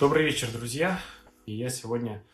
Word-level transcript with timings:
Добрый 0.00 0.24
вечер, 0.24 0.48
друзья. 0.50 0.98
И 1.46 1.52
я 1.52 1.68
сегодня 1.68 2.24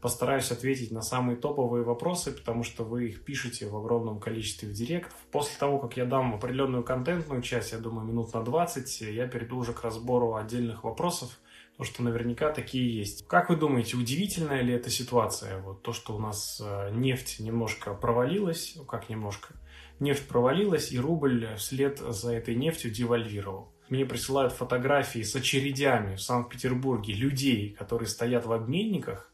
постараюсь 0.00 0.52
ответить 0.52 0.92
на 0.92 1.02
самые 1.02 1.36
топовые 1.36 1.82
вопросы, 1.82 2.30
потому 2.30 2.62
что 2.62 2.84
вы 2.84 3.08
их 3.08 3.24
пишете 3.24 3.66
в 3.66 3.76
огромном 3.76 4.20
количестве 4.20 4.68
в 4.68 4.72
директ. 4.72 5.12
После 5.32 5.58
того, 5.58 5.80
как 5.80 5.96
я 5.96 6.04
дам 6.04 6.36
определенную 6.36 6.84
контентную 6.84 7.42
часть, 7.42 7.72
я 7.72 7.78
думаю, 7.78 8.06
минут 8.06 8.32
на 8.34 8.44
20, 8.44 9.00
я 9.00 9.26
перейду 9.26 9.56
уже 9.56 9.72
к 9.72 9.82
разбору 9.82 10.36
отдельных 10.36 10.84
вопросов, 10.84 11.40
потому 11.72 11.92
что 11.92 12.04
наверняка 12.04 12.52
такие 12.52 12.96
есть. 12.96 13.26
Как 13.26 13.50
вы 13.50 13.56
думаете, 13.56 13.96
удивительная 13.96 14.62
ли 14.62 14.72
эта 14.72 14.88
ситуация? 14.88 15.60
Вот 15.60 15.82
то, 15.82 15.92
что 15.92 16.14
у 16.14 16.20
нас 16.20 16.62
э, 16.64 16.90
нефть 16.92 17.40
немножко 17.40 17.94
провалилась, 17.94 18.74
ну 18.76 18.84
как 18.84 19.08
немножко, 19.08 19.54
нефть 19.98 20.28
провалилась, 20.28 20.92
и 20.92 21.00
рубль 21.00 21.48
вслед 21.56 21.98
за 21.98 22.32
этой 22.32 22.54
нефтью 22.54 22.92
девальвировал. 22.92 23.72
Мне 23.88 24.04
присылают 24.04 24.52
фотографии 24.52 25.22
с 25.22 25.34
очередями 25.34 26.16
в 26.16 26.20
Санкт-Петербурге 26.20 27.14
людей, 27.14 27.70
которые 27.70 28.08
стоят 28.08 28.44
в 28.44 28.52
обменниках. 28.52 29.32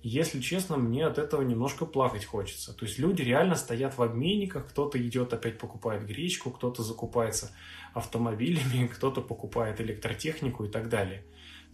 Если 0.00 0.40
честно, 0.40 0.76
мне 0.76 1.04
от 1.04 1.18
этого 1.18 1.42
немножко 1.42 1.86
плакать 1.86 2.24
хочется. 2.24 2.72
То 2.72 2.86
есть 2.86 3.00
люди 3.00 3.22
реально 3.22 3.56
стоят 3.56 3.98
в 3.98 4.02
обменниках, 4.02 4.68
кто-то 4.68 5.04
идет 5.04 5.32
опять 5.32 5.58
покупает 5.58 6.06
гречку, 6.06 6.52
кто-то 6.52 6.84
закупается 6.84 7.50
автомобилями, 7.94 8.86
кто-то 8.94 9.22
покупает 9.22 9.80
электротехнику 9.80 10.64
и 10.66 10.68
так 10.68 10.88
далее. 10.88 11.24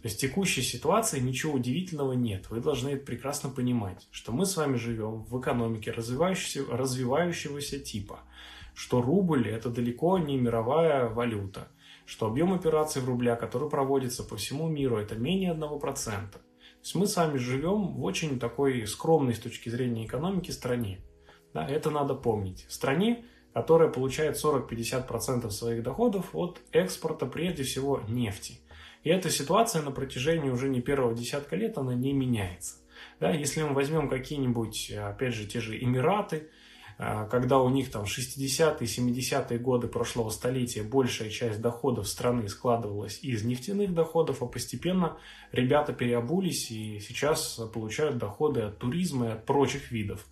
То 0.01 0.07
есть 0.07 0.17
в 0.17 0.21
текущей 0.21 0.63
ситуации 0.63 1.19
ничего 1.19 1.53
удивительного 1.53 2.13
нет. 2.13 2.49
Вы 2.49 2.61
должны 2.61 2.89
это 2.89 3.05
прекрасно 3.05 3.49
понимать, 3.49 4.07
что 4.09 4.31
мы 4.31 4.47
с 4.47 4.57
вами 4.57 4.77
живем 4.77 5.23
в 5.23 5.39
экономике 5.39 5.91
развивающегося, 5.91 6.65
развивающегося 6.75 7.79
типа, 7.79 8.21
что 8.73 9.03
рубль 9.03 9.47
это 9.47 9.69
далеко 9.69 10.17
не 10.17 10.37
мировая 10.37 11.07
валюта 11.07 11.69
что 12.05 12.27
объем 12.27 12.53
операций 12.53 13.01
в 13.01 13.05
рубля, 13.05 13.35
который 13.35 13.69
проводится 13.69 14.23
по 14.23 14.35
всему 14.35 14.67
миру, 14.67 14.97
это 14.97 15.15
менее 15.15 15.53
1%. 15.53 16.31
То 16.31 16.39
есть 16.81 16.95
мы 16.95 17.07
с 17.07 17.15
вами 17.15 17.37
живем 17.37 17.95
в 17.95 18.03
очень 18.03 18.39
такой 18.39 18.85
скромной 18.87 19.33
с 19.33 19.39
точки 19.39 19.69
зрения 19.69 20.05
экономики 20.05 20.51
стране. 20.51 20.99
Да, 21.53 21.67
это 21.67 21.91
надо 21.91 22.13
помнить. 22.13 22.65
В 22.67 22.73
стране, 22.73 23.25
которая 23.53 23.89
получает 23.89 24.35
40-50% 24.35 25.49
своих 25.49 25.83
доходов 25.83 26.29
от 26.33 26.59
экспорта, 26.71 27.25
прежде 27.25 27.63
всего, 27.63 28.01
нефти. 28.07 28.59
И 29.03 29.09
эта 29.09 29.29
ситуация 29.29 29.81
на 29.81 29.91
протяжении 29.91 30.49
уже 30.49 30.69
не 30.69 30.81
первого 30.81 31.13
десятка 31.13 31.55
лет, 31.55 31.77
она 31.77 31.93
не 31.93 32.13
меняется. 32.13 32.75
Да, 33.19 33.31
если 33.31 33.61
мы 33.63 33.73
возьмем 33.73 34.09
какие-нибудь, 34.09 34.91
опять 34.91 35.33
же, 35.33 35.45
те 35.45 35.59
же 35.59 35.81
Эмираты, 35.81 36.49
когда 36.97 37.59
у 37.59 37.69
них 37.69 37.91
там 37.91 38.03
60-е, 38.03 38.87
70-е 38.87 39.59
годы 39.59 39.87
прошлого 39.87 40.29
столетия 40.29 40.83
большая 40.83 41.29
часть 41.29 41.59
доходов 41.59 42.07
страны 42.07 42.47
складывалась 42.47 43.19
из 43.23 43.43
нефтяных 43.43 43.93
доходов, 43.93 44.43
а 44.43 44.45
постепенно 44.45 45.17
ребята 45.51 45.93
переобулись 45.93 46.69
и 46.71 46.99
сейчас 46.99 47.59
получают 47.73 48.17
доходы 48.17 48.61
от 48.61 48.77
туризма 48.77 49.27
и 49.27 49.31
от 49.31 49.45
прочих 49.45 49.91
видов 49.91 50.25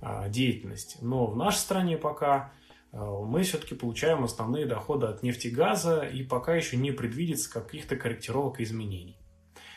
а, 0.00 0.28
деятельности. 0.28 0.98
Но 1.00 1.26
в 1.26 1.36
нашей 1.36 1.58
стране 1.58 1.96
пока 1.96 2.52
а, 2.92 3.20
мы 3.22 3.42
все-таки 3.44 3.74
получаем 3.76 4.24
основные 4.24 4.66
доходы 4.66 5.06
от 5.06 5.22
нефтегаза 5.22 6.00
и 6.00 6.24
пока 6.24 6.56
еще 6.56 6.76
не 6.76 6.90
предвидится 6.90 7.52
каких-то 7.52 7.96
корректировок 7.96 8.60
и 8.60 8.64
изменений. 8.64 9.16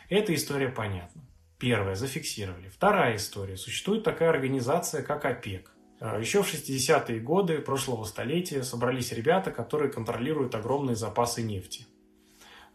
Эта 0.09 0.33
история 0.33 0.69
понятна. 0.69 1.21
Первая, 1.59 1.93
зафиксировали. 1.93 2.69
Вторая 2.69 3.15
история. 3.17 3.55
Существует 3.55 4.03
такая 4.03 4.29
организация, 4.29 5.03
как 5.03 5.25
ОПЕК– 5.25 5.71
а, 5.80 5.80
Еще 6.01 6.41
в 6.41 6.51
60-е 6.51 7.19
годы 7.19 7.59
прошлого 7.59 8.05
столетия 8.05 8.63
собрались 8.63 9.11
ребята, 9.11 9.51
которые 9.51 9.91
контролируют 9.91 10.55
огромные 10.55 10.95
запасы 10.95 11.43
нефти. 11.43 11.85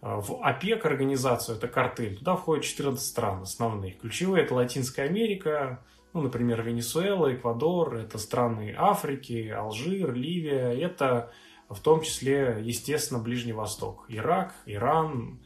А, 0.01 0.21
в 0.21 0.41
ОПЕК 0.43 0.87
организацию, 0.87 1.57
это 1.57 1.67
картель, 1.67 2.17
туда 2.17 2.37
входит 2.37 2.65
14 2.65 3.05
стран 3.05 3.43
основных. 3.43 3.99
Ключевые 3.99 4.45
это 4.45 4.55
Латинская 4.55 5.03
Америка, 5.03 5.85
ну, 6.13 6.23
например, 6.23 6.63
Венесуэла, 6.63 7.35
Эквадор, 7.35 7.97
это 7.97 8.19
страны 8.19 8.75
Африки, 8.79 9.49
Алжир, 9.49 10.15
Ливия, 10.15 10.71
это 10.73 11.33
в 11.69 11.81
том 11.81 12.03
числе, 12.03 12.59
естественно, 12.63 13.21
Ближний 13.21 13.53
Восток, 13.53 14.07
Ирак, 14.09 14.55
Иран, 14.67 15.41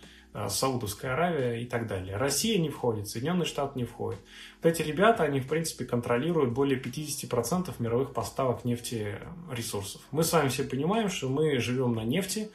Саудовская 0.49 1.15
Аравия 1.15 1.61
и 1.61 1.65
так 1.65 1.87
далее. 1.87 2.17
Россия 2.17 2.59
не 2.59 2.69
входит, 2.69 3.09
Соединенные 3.09 3.47
Штаты 3.47 3.79
не 3.79 3.85
входят. 3.85 4.21
Вот 4.63 4.71
эти 4.71 4.83
ребята, 4.83 5.25
они, 5.25 5.41
в 5.41 5.49
принципе, 5.49 5.85
контролируют 5.85 6.53
более 6.53 6.81
50% 6.81 7.75
мировых 7.79 8.13
поставок 8.13 8.65
нефтересурсов. 8.65 10.03
Мы 10.13 10.23
с 10.23 10.33
вами 10.33 10.49
все 10.49 10.65
понимаем, 10.65 11.09
что 11.09 11.29
мы 11.29 11.59
живем 11.59 11.95
на 11.95 12.05
нефти, 12.05 12.51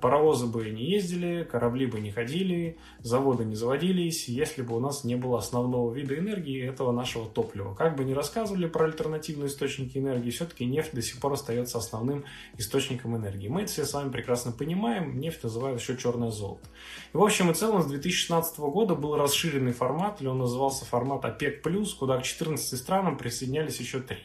Паровозы 0.00 0.46
бы 0.46 0.70
не 0.70 0.84
ездили, 0.84 1.44
корабли 1.44 1.86
бы 1.86 2.00
не 2.00 2.10
ходили, 2.10 2.78
заводы 3.00 3.44
не 3.44 3.54
заводились, 3.54 4.28
если 4.28 4.62
бы 4.62 4.76
у 4.76 4.80
нас 4.80 5.04
не 5.04 5.14
было 5.14 5.38
основного 5.38 5.92
вида 5.92 6.18
энергии, 6.18 6.66
этого 6.66 6.90
нашего 6.90 7.26
топлива. 7.26 7.74
Как 7.74 7.94
бы 7.94 8.04
ни 8.04 8.12
рассказывали 8.12 8.66
про 8.66 8.86
альтернативные 8.86 9.48
источники 9.48 9.98
энергии, 9.98 10.30
все-таки 10.30 10.64
нефть 10.64 10.94
до 10.94 11.02
сих 11.02 11.20
пор 11.20 11.34
остается 11.34 11.76
основным 11.76 12.24
источником 12.56 13.14
энергии. 13.16 13.48
Мы 13.48 13.62
это 13.62 13.72
все 13.72 13.84
с 13.84 13.92
вами 13.92 14.10
прекрасно 14.10 14.52
понимаем, 14.52 15.20
нефть 15.20 15.42
называют 15.42 15.80
еще 15.80 15.98
черное 15.98 16.30
золото. 16.30 16.66
И 17.12 17.16
в 17.16 17.22
общем 17.22 17.50
и 17.50 17.54
целом 17.54 17.82
с 17.82 17.86
2016 17.86 18.58
года 18.60 18.94
был 18.94 19.16
расширенный 19.16 19.72
формат, 19.72 20.22
или 20.22 20.28
он 20.28 20.38
назывался 20.38 20.86
формат 20.86 21.26
ОПЕК+, 21.26 21.62
куда 21.98 22.18
к 22.18 22.22
14 22.22 22.78
странам 22.78 23.18
присоединялись 23.18 23.80
еще 23.80 24.00
три. 24.00 24.18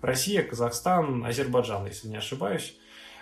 Россия, 0.00 0.42
Казахстан, 0.42 1.24
Азербайджан, 1.24 1.86
если 1.86 2.08
не 2.08 2.16
ошибаюсь. 2.16 2.76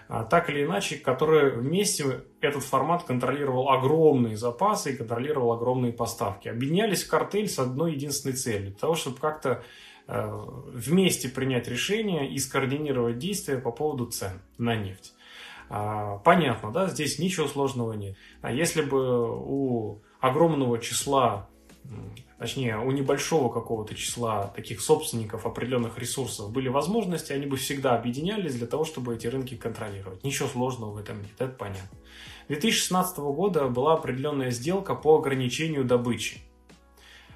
А, 0.08 0.24
так 0.24 0.50
или 0.50 0.64
иначе, 0.64 0.96
которые 0.96 1.50
вместе 1.50 2.24
этот 2.40 2.62
формат 2.62 3.04
контролировал 3.04 3.70
огромные 3.70 4.36
запасы 4.36 4.92
и 4.92 4.96
контролировал 4.96 5.52
огромные 5.52 5.92
поставки. 5.92 6.48
Объединялись 6.48 7.04
в 7.04 7.08
картель 7.08 7.48
с 7.48 7.58
одной 7.58 7.94
единственной 7.94 8.34
целью, 8.34 8.70
для 8.70 8.78
того, 8.78 8.94
чтобы 8.94 9.16
как-то 9.16 9.64
э, 10.06 10.30
вместе 10.72 11.28
принять 11.28 11.68
решение 11.68 12.30
и 12.30 12.38
скоординировать 12.38 13.18
действия 13.18 13.58
по 13.58 13.70
поводу 13.70 14.06
цен 14.06 14.42
на 14.58 14.76
нефть. 14.76 15.14
А, 15.70 16.18
понятно, 16.18 16.70
да, 16.70 16.88
здесь 16.88 17.18
ничего 17.18 17.46
сложного 17.46 17.94
нет. 17.94 18.16
А 18.42 18.52
если 18.52 18.82
бы 18.82 19.28
у 19.30 20.02
огромного 20.20 20.78
числа 20.78 21.48
точнее, 22.38 22.78
у 22.78 22.90
небольшого 22.90 23.52
какого-то 23.52 23.94
числа 23.94 24.48
таких 24.48 24.80
собственников 24.80 25.46
определенных 25.46 25.98
ресурсов 25.98 26.50
были 26.52 26.68
возможности, 26.68 27.32
они 27.32 27.46
бы 27.46 27.56
всегда 27.56 27.94
объединялись 27.96 28.54
для 28.54 28.66
того, 28.66 28.84
чтобы 28.84 29.14
эти 29.14 29.26
рынки 29.26 29.56
контролировать. 29.56 30.24
Ничего 30.24 30.48
сложного 30.48 30.92
в 30.92 30.96
этом 30.98 31.18
нет, 31.18 31.32
это 31.38 31.52
понятно. 31.52 31.98
2016 32.48 33.18
года 33.18 33.68
была 33.68 33.94
определенная 33.94 34.50
сделка 34.50 34.94
по 34.94 35.18
ограничению 35.18 35.84
добычи. 35.84 36.38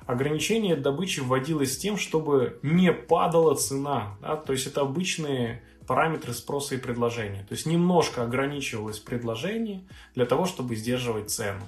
Ограничение 0.07 0.75
добычи 0.75 1.21
вводилось 1.21 1.77
тем, 1.77 1.99
чтобы 1.99 2.59
не 2.63 2.93
падала 2.93 3.55
цена. 3.55 4.17
Да? 4.23 4.37
То 4.37 4.55
есть 4.55 4.67
это 4.67 4.81
обычные 4.81 5.63
параметры 5.87 6.33
спроса 6.33 6.75
и 6.75 6.79
предложения. 6.79 7.45
То 7.49 7.55
есть 7.55 7.67
немножко 7.67 8.23
ограничивалось 8.23 8.99
предложение 8.99 9.83
для 10.15 10.27
того, 10.27 10.47
чтобы 10.47 10.77
сдерживать 10.77 11.31
цену. 11.31 11.63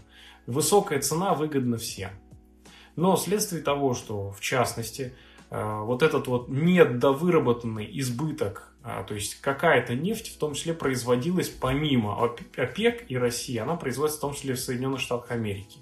Высокая 0.47 1.01
цена 1.01 1.35
выгодна 1.35 1.77
всем. 1.77 2.11
Но 2.97 3.17
вследствие 3.17 3.63
того, 3.63 3.95
что 3.95 4.33
в 4.33 4.41
частности 4.41 5.15
э, 5.51 5.81
вот 5.81 6.03
этот 6.03 6.27
вот 6.27 6.49
недовыработанный 6.49 7.89
избыток, 8.01 8.73
а, 8.83 9.03
то 9.03 9.15
есть 9.15 9.41
какая-то 9.41 9.95
нефть 9.95 10.35
в 10.35 10.39
том 10.39 10.55
числе 10.55 10.75
производилась 10.75 11.49
помимо 11.49 12.23
ОПЕК 12.23 13.05
и 13.09 13.17
России, 13.17 13.59
она 13.59 13.77
производится 13.77 14.19
в 14.19 14.23
том 14.23 14.35
числе 14.35 14.55
в 14.55 14.61
Соединенных 14.61 15.01
Штатах 15.01 15.31
Америки. 15.31 15.81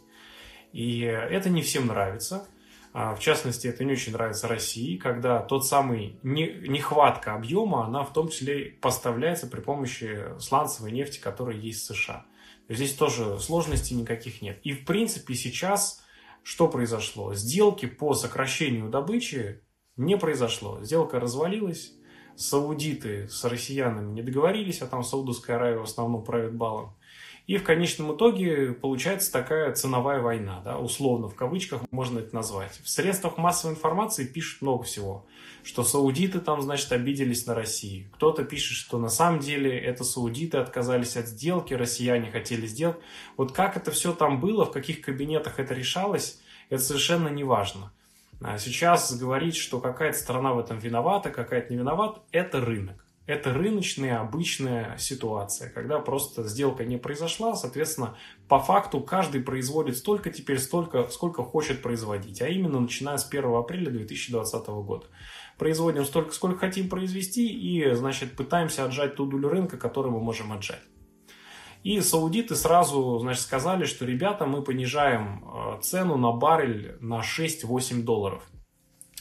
И 0.72 1.00
это 1.00 1.48
не 1.48 1.62
всем 1.62 1.86
нравится. 1.86 2.46
А, 2.92 3.14
в 3.14 3.20
частности, 3.20 3.66
это 3.68 3.84
не 3.84 3.92
очень 3.92 4.12
нравится 4.12 4.48
России, 4.48 4.96
когда 4.96 5.40
тот 5.40 5.66
самый 5.66 6.18
нехватка 6.22 7.34
объема, 7.34 7.84
она 7.84 8.02
в 8.02 8.12
том 8.12 8.28
числе 8.28 8.76
поставляется 8.80 9.46
при 9.46 9.60
помощи 9.60 10.24
сланцевой 10.40 10.90
нефти, 10.90 11.18
которая 11.18 11.56
есть 11.56 11.82
в 11.82 11.94
США. 11.94 12.26
Здесь 12.68 12.94
тоже 12.94 13.38
сложностей 13.38 13.96
никаких 13.96 14.42
нет. 14.42 14.58
И 14.62 14.72
в 14.72 14.84
принципе 14.84 15.34
сейчас 15.34 16.02
что 16.48 16.66
произошло? 16.66 17.34
Сделки 17.34 17.84
по 17.84 18.14
сокращению 18.14 18.88
добычи 18.88 19.60
не 19.96 20.16
произошло. 20.16 20.82
Сделка 20.82 21.20
развалилась, 21.20 21.92
саудиты 22.36 23.28
с 23.28 23.44
россиянами 23.44 24.14
не 24.14 24.22
договорились, 24.22 24.80
а 24.80 24.86
там 24.86 25.04
Саудовская 25.04 25.56
Аравия 25.56 25.80
в 25.80 25.82
основном 25.82 26.24
правит 26.24 26.56
балом. 26.56 26.96
И 27.48 27.56
в 27.56 27.64
конечном 27.64 28.14
итоге 28.14 28.74
получается 28.74 29.32
такая 29.32 29.72
ценовая 29.72 30.20
война, 30.20 30.60
да, 30.66 30.78
условно, 30.78 31.28
в 31.28 31.34
кавычках 31.34 31.80
можно 31.90 32.18
это 32.18 32.34
назвать. 32.34 32.78
В 32.84 32.90
средствах 32.90 33.38
массовой 33.38 33.72
информации 33.72 34.26
пишут 34.26 34.60
много 34.60 34.84
всего, 34.84 35.24
что 35.64 35.82
саудиты 35.82 36.40
там, 36.40 36.60
значит, 36.60 36.92
обиделись 36.92 37.46
на 37.46 37.54
Россию. 37.54 38.10
Кто-то 38.12 38.44
пишет, 38.44 38.76
что 38.76 38.98
на 38.98 39.08
самом 39.08 39.40
деле 39.40 39.78
это 39.78 40.04
саудиты 40.04 40.58
отказались 40.58 41.16
от 41.16 41.26
сделки, 41.26 41.72
россияне 41.72 42.30
хотели 42.30 42.66
сделать. 42.66 42.98
Вот 43.38 43.52
как 43.52 43.78
это 43.78 43.92
все 43.92 44.12
там 44.12 44.40
было, 44.40 44.66
в 44.66 44.70
каких 44.70 45.00
кабинетах 45.00 45.58
это 45.58 45.72
решалось, 45.72 46.38
это 46.68 46.82
совершенно 46.82 47.28
не 47.28 47.44
важно. 47.44 47.92
А 48.42 48.58
сейчас 48.58 49.16
говорить, 49.16 49.56
что 49.56 49.80
какая-то 49.80 50.18
страна 50.18 50.52
в 50.52 50.58
этом 50.58 50.78
виновата, 50.78 51.30
какая-то 51.30 51.72
не 51.72 51.78
виновата, 51.78 52.20
это 52.30 52.60
рынок. 52.60 53.02
Это 53.28 53.52
рыночная 53.52 54.20
обычная 54.20 54.96
ситуация, 54.96 55.68
когда 55.68 55.98
просто 55.98 56.44
сделка 56.44 56.86
не 56.86 56.96
произошла, 56.96 57.54
соответственно, 57.54 58.16
по 58.48 58.58
факту 58.58 59.02
каждый 59.02 59.42
производит 59.42 59.98
столько 59.98 60.30
теперь, 60.30 60.58
столько, 60.58 61.08
сколько 61.08 61.42
хочет 61.42 61.82
производить, 61.82 62.40
а 62.40 62.48
именно 62.48 62.80
начиная 62.80 63.18
с 63.18 63.28
1 63.28 63.44
апреля 63.54 63.90
2020 63.90 64.66
года. 64.68 65.08
Производим 65.58 66.06
столько, 66.06 66.32
сколько 66.32 66.60
хотим 66.60 66.88
произвести 66.88 67.46
и, 67.46 67.92
значит, 67.92 68.34
пытаемся 68.34 68.86
отжать 68.86 69.16
ту 69.16 69.26
долю 69.26 69.50
рынка, 69.50 69.76
которую 69.76 70.14
мы 70.14 70.20
можем 70.20 70.50
отжать. 70.50 70.80
И 71.84 72.00
саудиты 72.00 72.56
сразу, 72.56 73.18
значит, 73.18 73.42
сказали, 73.42 73.84
что, 73.84 74.06
ребята, 74.06 74.46
мы 74.46 74.62
понижаем 74.62 75.44
э, 75.44 75.80
цену 75.82 76.16
на 76.16 76.32
баррель 76.32 76.96
на 77.00 77.20
6-8 77.20 78.04
долларов. 78.04 78.42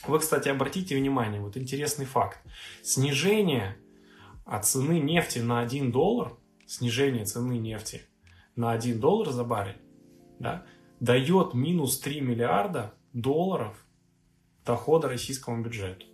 Вы, 0.06 0.18
кстати, 0.18 0.48
обратите 0.48 0.96
внимание, 0.96 1.42
вот 1.42 1.58
интересный 1.58 2.06
факт. 2.06 2.38
Снижение 2.82 3.76
от 4.48 4.64
цены 4.64 4.98
нефти 4.98 5.40
на 5.40 5.60
1 5.60 5.92
доллар, 5.92 6.32
снижение 6.66 7.24
цены 7.24 7.58
нефти 7.58 8.02
на 8.56 8.72
1 8.72 8.98
доллар 8.98 9.30
за 9.30 9.44
баррель, 9.44 9.80
да, 10.38 10.64
дает 11.00 11.54
минус 11.54 12.00
3 12.00 12.22
миллиарда 12.22 12.94
долларов 13.12 13.84
дохода 14.64 15.08
российскому 15.08 15.62
бюджету. 15.62 16.06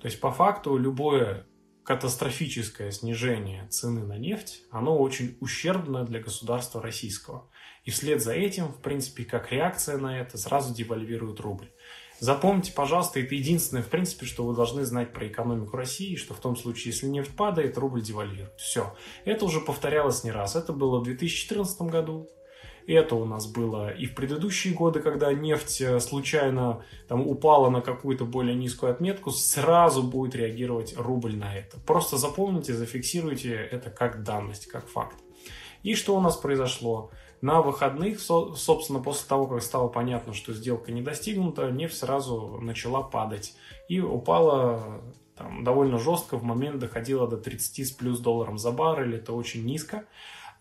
То 0.00 0.06
есть, 0.06 0.20
по 0.20 0.30
факту, 0.30 0.76
любое 0.76 1.46
катастрофическое 1.82 2.90
снижение 2.90 3.66
цены 3.68 4.04
на 4.04 4.18
нефть, 4.18 4.62
оно 4.70 4.98
очень 4.98 5.36
ущербно 5.40 6.04
для 6.04 6.20
государства 6.20 6.80
российского. 6.80 7.50
И 7.84 7.90
вслед 7.90 8.22
за 8.22 8.32
этим, 8.34 8.66
в 8.68 8.80
принципе, 8.82 9.24
как 9.24 9.50
реакция 9.50 9.96
на 9.96 10.20
это, 10.20 10.38
сразу 10.38 10.74
девальвирует 10.74 11.40
рубль. 11.40 11.70
Запомните, 12.22 12.72
пожалуйста, 12.72 13.18
это 13.18 13.34
единственное, 13.34 13.82
в 13.82 13.88
принципе, 13.88 14.26
что 14.26 14.44
вы 14.44 14.54
должны 14.54 14.84
знать 14.84 15.12
про 15.12 15.26
экономику 15.26 15.76
России, 15.76 16.14
что 16.14 16.34
в 16.34 16.38
том 16.38 16.54
случае, 16.54 16.92
если 16.92 17.08
нефть 17.08 17.34
падает, 17.34 17.76
рубль 17.76 18.00
девальвирует. 18.00 18.52
Все. 18.60 18.94
Это 19.24 19.44
уже 19.44 19.58
повторялось 19.58 20.22
не 20.22 20.30
раз. 20.30 20.54
Это 20.54 20.72
было 20.72 21.00
в 21.00 21.02
2014 21.02 21.82
году, 21.82 22.30
это 22.86 23.16
у 23.16 23.24
нас 23.24 23.48
было 23.48 23.92
и 23.92 24.06
в 24.06 24.14
предыдущие 24.14 24.72
годы, 24.72 25.00
когда 25.00 25.32
нефть 25.32 25.80
э, 25.80 25.98
случайно 25.98 26.84
там, 27.08 27.26
упала 27.26 27.70
на 27.70 27.80
какую-то 27.80 28.24
более 28.24 28.54
низкую 28.54 28.92
отметку, 28.92 29.32
сразу 29.32 30.04
будет 30.04 30.36
реагировать 30.36 30.94
рубль 30.96 31.34
на 31.34 31.52
это. 31.52 31.80
Просто 31.80 32.18
запомните, 32.18 32.72
зафиксируйте 32.72 33.52
это 33.52 33.90
как 33.90 34.22
данность, 34.22 34.68
как 34.68 34.86
факт. 34.86 35.16
И 35.82 35.96
что 35.96 36.16
у 36.16 36.20
нас 36.20 36.36
произошло? 36.36 37.10
На 37.42 37.60
выходных, 37.60 38.20
собственно, 38.20 39.00
после 39.00 39.28
того, 39.28 39.48
как 39.48 39.62
стало 39.62 39.88
понятно, 39.88 40.32
что 40.32 40.54
сделка 40.54 40.92
не 40.92 41.02
достигнута, 41.02 41.72
нефть 41.72 41.98
сразу 41.98 42.58
начала 42.62 43.02
падать. 43.02 43.56
И 43.88 44.00
упала 44.00 45.02
там, 45.36 45.64
довольно 45.64 45.98
жестко, 45.98 46.36
в 46.36 46.44
момент 46.44 46.78
доходила 46.78 47.26
до 47.26 47.36
30 47.36 47.88
с 47.88 47.90
плюс 47.90 48.20
долларом 48.20 48.58
за 48.58 48.70
баррель, 48.70 49.16
это 49.16 49.32
очень 49.32 49.64
низко. 49.64 50.04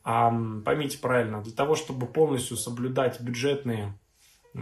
А, 0.04 0.34
поймите 0.66 0.98
правильно, 0.98 1.44
для 1.44 1.54
того, 1.54 1.76
чтобы 1.76 2.08
полностью 2.08 2.58
соблюдать 2.58 3.22
бюджетные 3.22 3.94
э, 4.56 4.60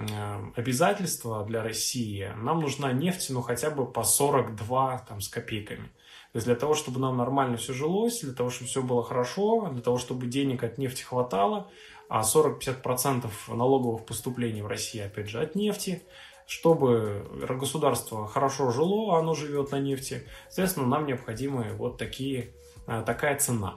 обязательства 0.58 1.46
для 1.46 1.64
России, 1.64 2.34
нам 2.36 2.60
нужна 2.60 2.92
нефть, 2.92 3.30
ну, 3.30 3.42
хотя 3.42 3.70
бы 3.70 3.90
по 3.90 4.04
42 4.04 5.06
там, 5.08 5.22
с 5.22 5.30
копейками. 5.30 5.88
То 6.32 6.36
есть 6.36 6.46
для 6.46 6.56
того, 6.56 6.76
чтобы 6.76 7.00
нам 7.00 7.16
нормально 7.16 7.56
все 7.56 7.74
жилось, 7.74 8.22
для 8.22 8.34
того, 8.34 8.50
чтобы 8.50 8.70
все 8.70 8.84
было 8.84 9.04
хорошо, 9.04 9.70
для 9.72 9.82
того, 9.82 9.98
чтобы 9.98 10.28
денег 10.28 10.64
от 10.64 10.78
нефти 10.78 11.02
хватало, 11.02 11.72
а 12.10 12.22
40-50% 12.22 13.30
налоговых 13.50 14.06
поступлений 14.06 14.62
в 14.62 14.68
России, 14.68 15.00
опять 15.00 15.30
же, 15.30 15.40
от 15.40 15.56
нефти, 15.56 16.02
чтобы 16.48 17.26
государство 17.48 18.28
хорошо 18.28 18.72
жило, 18.72 19.20
оно 19.20 19.36
живет 19.36 19.72
на 19.72 19.80
нефти, 19.80 20.28
соответственно, 20.48 20.88
нам 20.88 21.06
необходимы 21.06 21.76
вот 21.78 21.98
такие, 21.98 22.50
э, 22.88 23.04
такая 23.06 23.38
цена. 23.38 23.76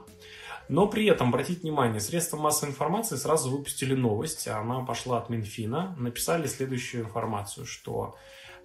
Но 0.69 0.87
при 0.87 1.05
этом, 1.05 1.29
обратите 1.29 1.61
внимание, 1.61 1.99
средства 1.99 2.37
массовой 2.37 2.71
информации 2.71 3.15
сразу 3.15 3.51
выпустили 3.51 3.93
новость, 3.93 4.47
она 4.47 4.79
пошла 4.79 5.19
от 5.19 5.29
Минфина, 5.29 5.95
написали 5.99 6.47
следующую 6.47 7.03
информацию, 7.03 7.67
что 7.67 8.15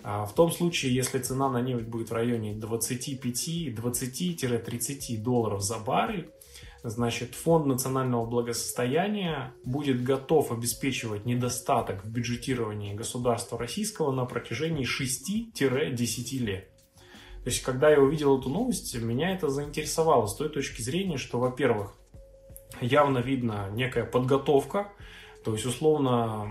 а, 0.02 0.24
в 0.24 0.32
том 0.32 0.50
случае, 0.50 0.94
если 0.94 1.18
цена 1.18 1.50
на 1.50 1.60
нефть 1.60 1.86
будет 1.86 2.08
в 2.10 2.14
районе 2.14 2.54
25-20-30 2.54 5.18
долларов 5.18 5.60
за 5.60 5.78
баррель, 5.78 6.30
значит, 6.82 7.34
Фонд 7.34 7.66
национального 7.66 8.26
благосостояния 8.26 9.54
будет 9.64 10.02
готов 10.02 10.52
обеспечивать 10.52 11.24
недостаток 11.24 12.04
в 12.04 12.10
бюджетировании 12.10 12.94
государства 12.94 13.58
российского 13.58 14.12
на 14.12 14.24
протяжении 14.24 14.86
6-10 14.86 16.38
лет. 16.38 16.70
То 17.42 17.50
есть, 17.50 17.62
когда 17.62 17.90
я 17.90 18.00
увидел 18.00 18.38
эту 18.38 18.48
новость, 18.48 18.94
меня 18.96 19.34
это 19.34 19.48
заинтересовало 19.48 20.26
с 20.26 20.34
той 20.34 20.48
точки 20.48 20.82
зрения, 20.82 21.16
что, 21.16 21.38
во-первых, 21.38 21.94
явно 22.80 23.18
видно 23.18 23.70
некая 23.72 24.04
подготовка, 24.04 24.92
то 25.44 25.52
есть, 25.52 25.64
условно, 25.64 26.46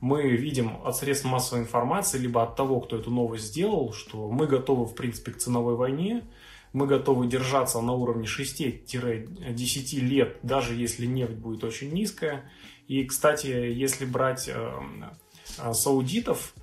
мы 0.00 0.28
видим 0.30 0.78
от 0.84 0.96
средств 0.96 1.24
массовой 1.24 1.62
информации, 1.62 2.18
либо 2.18 2.42
от 2.42 2.56
того, 2.56 2.80
кто 2.80 2.96
эту 2.96 3.10
новость 3.10 3.44
сделал, 3.44 3.92
что 3.92 4.28
мы 4.30 4.46
готовы, 4.46 4.86
в 4.86 4.94
принципе, 4.94 5.32
к 5.32 5.38
ценовой 5.38 5.76
войне, 5.76 6.24
мы 6.72 6.86
готовы 6.86 7.26
держаться 7.26 7.80
на 7.80 7.92
уровне 7.92 8.26
6-10 8.26 10.00
лет, 10.00 10.38
даже 10.42 10.74
если 10.74 11.06
нефть 11.06 11.34
будет 11.34 11.64
очень 11.64 11.92
низкая. 11.92 12.50
И, 12.88 13.04
кстати, 13.04 13.46
если 13.46 14.04
брать 14.04 14.48
э, 14.48 14.72
э, 15.58 15.72
саудитов, 15.72 16.54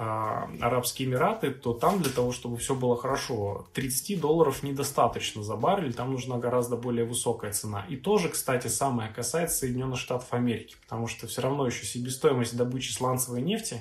а, 0.00 0.48
Арабские 0.60 1.08
Эмираты, 1.08 1.50
то 1.50 1.72
там 1.72 2.00
для 2.00 2.12
того, 2.12 2.30
чтобы 2.30 2.56
все 2.56 2.76
было 2.76 2.96
хорошо, 2.96 3.66
30 3.74 4.20
долларов 4.20 4.62
недостаточно 4.62 5.42
за 5.42 5.56
баррель, 5.56 5.92
там 5.92 6.12
нужна 6.12 6.38
гораздо 6.38 6.76
более 6.76 7.04
высокая 7.04 7.52
цена. 7.52 7.84
И 7.88 7.96
тоже, 7.96 8.28
кстати, 8.28 8.68
самое 8.68 9.10
касается 9.10 9.58
Соединенных 9.58 9.98
Штатов 9.98 10.32
Америки, 10.32 10.76
потому 10.82 11.08
что 11.08 11.26
все 11.26 11.40
равно 11.40 11.66
еще 11.66 11.84
себестоимость 11.84 12.56
добычи 12.56 12.92
сланцевой 12.92 13.42
нефти, 13.42 13.80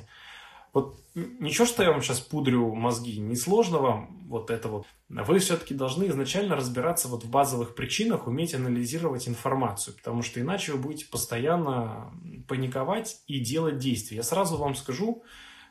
вот 0.74 1.02
ничего, 1.16 1.66
что 1.66 1.84
я 1.84 1.92
вам 1.92 2.02
сейчас 2.02 2.20
пудрю 2.20 2.74
мозги, 2.76 3.20
не 3.20 3.36
сложно 3.36 3.80
вам 3.80 4.28
вот 4.28 4.52
это 4.52 4.68
вот. 4.68 4.86
Вы 5.10 5.40
все-таки 5.40 5.74
должны 5.74 6.08
изначально 6.08 6.56
разбираться 6.56 7.08
вот 7.08 7.24
в 7.24 7.30
базовых 7.30 7.76
причинах, 7.76 8.28
уметь 8.28 8.54
анализировать 8.54 9.28
информацию, 9.28 9.96
потому 9.96 10.22
что 10.22 10.42
иначе 10.42 10.74
вы 10.74 10.80
будете 10.80 11.06
постоянно 11.06 12.14
паниковать 12.48 13.22
и 13.28 13.40
делать 13.40 13.78
действия. 13.78 14.18
Я 14.18 14.24
сразу 14.24 14.58
вам 14.58 14.76
скажу, 14.76 15.24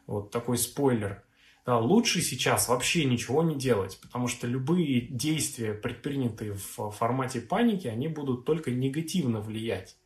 вот 0.06 0.30
такой 0.30 0.58
спойлер. 0.58 1.22
Да, 1.66 1.78
лучше 1.78 2.22
сейчас 2.22 2.68
вообще 2.68 3.04
ничего 3.04 3.42
не 3.42 3.56
делать, 3.56 3.98
потому 4.00 4.28
что 4.28 4.46
любые 4.46 5.00
действия, 5.00 5.74
предпринятые 5.74 6.54
в 6.54 6.90
формате 6.90 7.40
паники, 7.40 7.88
они 7.88 8.06
будут 8.06 8.44
только 8.44 8.70
негативно 8.70 9.40
влиять. 9.40 9.96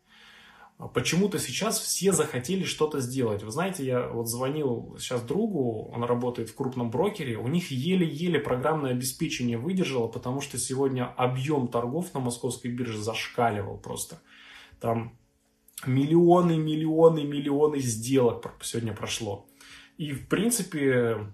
А 0.80 0.88
почему-то 0.88 1.38
сейчас 1.38 1.78
все 1.78 2.10
захотели 2.10 2.64
что-то 2.64 3.00
сделать. 3.00 3.42
Вы 3.42 3.50
знаете, 3.50 3.84
я 3.84 4.08
вот 4.08 4.28
звонил 4.28 4.96
сейчас 4.98 5.20
другу, 5.20 5.90
он 5.92 6.04
работает 6.04 6.48
в 6.48 6.54
крупном 6.54 6.90
брокере, 6.90 7.36
у 7.36 7.48
них 7.48 7.70
еле-еле 7.70 8.40
программное 8.40 8.92
обеспечение 8.92 9.58
выдержало, 9.58 10.08
потому 10.08 10.40
что 10.40 10.56
сегодня 10.56 11.04
объем 11.04 11.68
торгов 11.68 12.14
на 12.14 12.20
московской 12.20 12.70
бирже 12.70 12.96
зашкаливал 12.96 13.76
просто. 13.76 14.22
Там 14.80 15.18
миллионы, 15.84 16.56
миллионы, 16.56 17.24
миллионы 17.24 17.78
сделок 17.80 18.50
сегодня 18.62 18.94
прошло. 18.94 19.46
И, 19.98 20.12
в 20.12 20.28
принципе, 20.28 21.26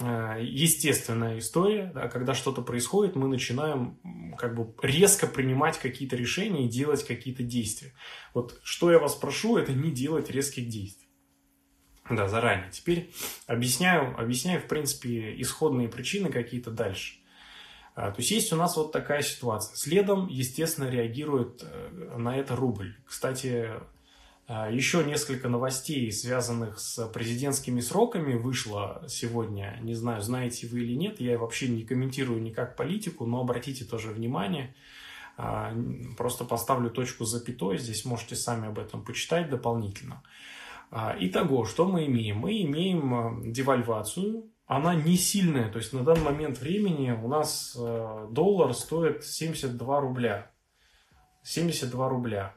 естественная 0.00 1.38
история, 1.38 1.90
да, 1.94 2.08
когда 2.08 2.34
что-то 2.34 2.62
происходит, 2.62 3.16
мы 3.16 3.28
начинаем 3.28 3.98
как 4.38 4.54
бы 4.54 4.74
резко 4.82 5.26
принимать 5.26 5.78
какие-то 5.78 6.16
решения 6.16 6.66
и 6.66 6.68
делать 6.68 7.06
какие-то 7.06 7.42
действия. 7.42 7.92
Вот 8.34 8.58
что 8.62 8.90
я 8.90 8.98
вас 8.98 9.14
прошу, 9.14 9.56
это 9.56 9.72
не 9.72 9.90
делать 9.90 10.30
резких 10.30 10.68
действий. 10.68 11.08
Да, 12.08 12.26
заранее. 12.28 12.70
Теперь 12.72 13.12
объясняю, 13.46 14.18
объясняю, 14.18 14.60
в 14.60 14.66
принципе, 14.66 15.40
исходные 15.40 15.88
причины 15.88 16.30
какие-то 16.30 16.70
дальше. 16.70 17.20
А, 17.94 18.10
то 18.10 18.20
есть 18.20 18.30
есть 18.30 18.52
у 18.52 18.56
нас 18.56 18.76
вот 18.76 18.92
такая 18.92 19.22
ситуация. 19.22 19.76
Следом, 19.76 20.26
естественно, 20.28 20.88
реагирует 20.88 21.62
э, 21.62 22.16
на 22.16 22.36
это 22.36 22.56
рубль. 22.56 22.96
Кстати, 23.04 23.70
еще 24.50 25.04
несколько 25.04 25.48
новостей, 25.48 26.10
связанных 26.10 26.80
с 26.80 27.06
президентскими 27.06 27.80
сроками, 27.80 28.34
вышло 28.34 29.04
сегодня. 29.08 29.78
Не 29.80 29.94
знаю, 29.94 30.22
знаете 30.22 30.66
вы 30.66 30.80
или 30.80 30.94
нет. 30.94 31.20
Я 31.20 31.38
вообще 31.38 31.68
не 31.68 31.84
комментирую 31.84 32.42
никак 32.42 32.74
политику, 32.76 33.26
но 33.26 33.40
обратите 33.40 33.84
тоже 33.84 34.08
внимание. 34.10 34.74
А, 35.36 35.72
просто 36.16 36.44
поставлю 36.44 36.90
точку 36.90 37.24
запятой. 37.24 37.78
Здесь 37.78 38.04
можете 38.04 38.34
сами 38.34 38.68
об 38.68 38.78
этом 38.78 39.04
почитать 39.04 39.48
дополнительно. 39.48 40.22
А, 40.90 41.16
итого, 41.18 41.64
что 41.64 41.86
мы 41.86 42.06
имеем? 42.06 42.38
Мы 42.38 42.62
имеем 42.62 43.52
девальвацию. 43.52 44.50
Она 44.66 44.94
не 44.96 45.16
сильная. 45.16 45.70
То 45.70 45.78
есть 45.78 45.92
на 45.92 46.02
данный 46.02 46.24
момент 46.24 46.58
времени 46.58 47.10
у 47.12 47.28
нас 47.28 47.76
доллар 47.76 48.74
стоит 48.74 49.24
72 49.24 50.00
рубля. 50.00 50.50
72 51.42 52.08
рубля. 52.08 52.54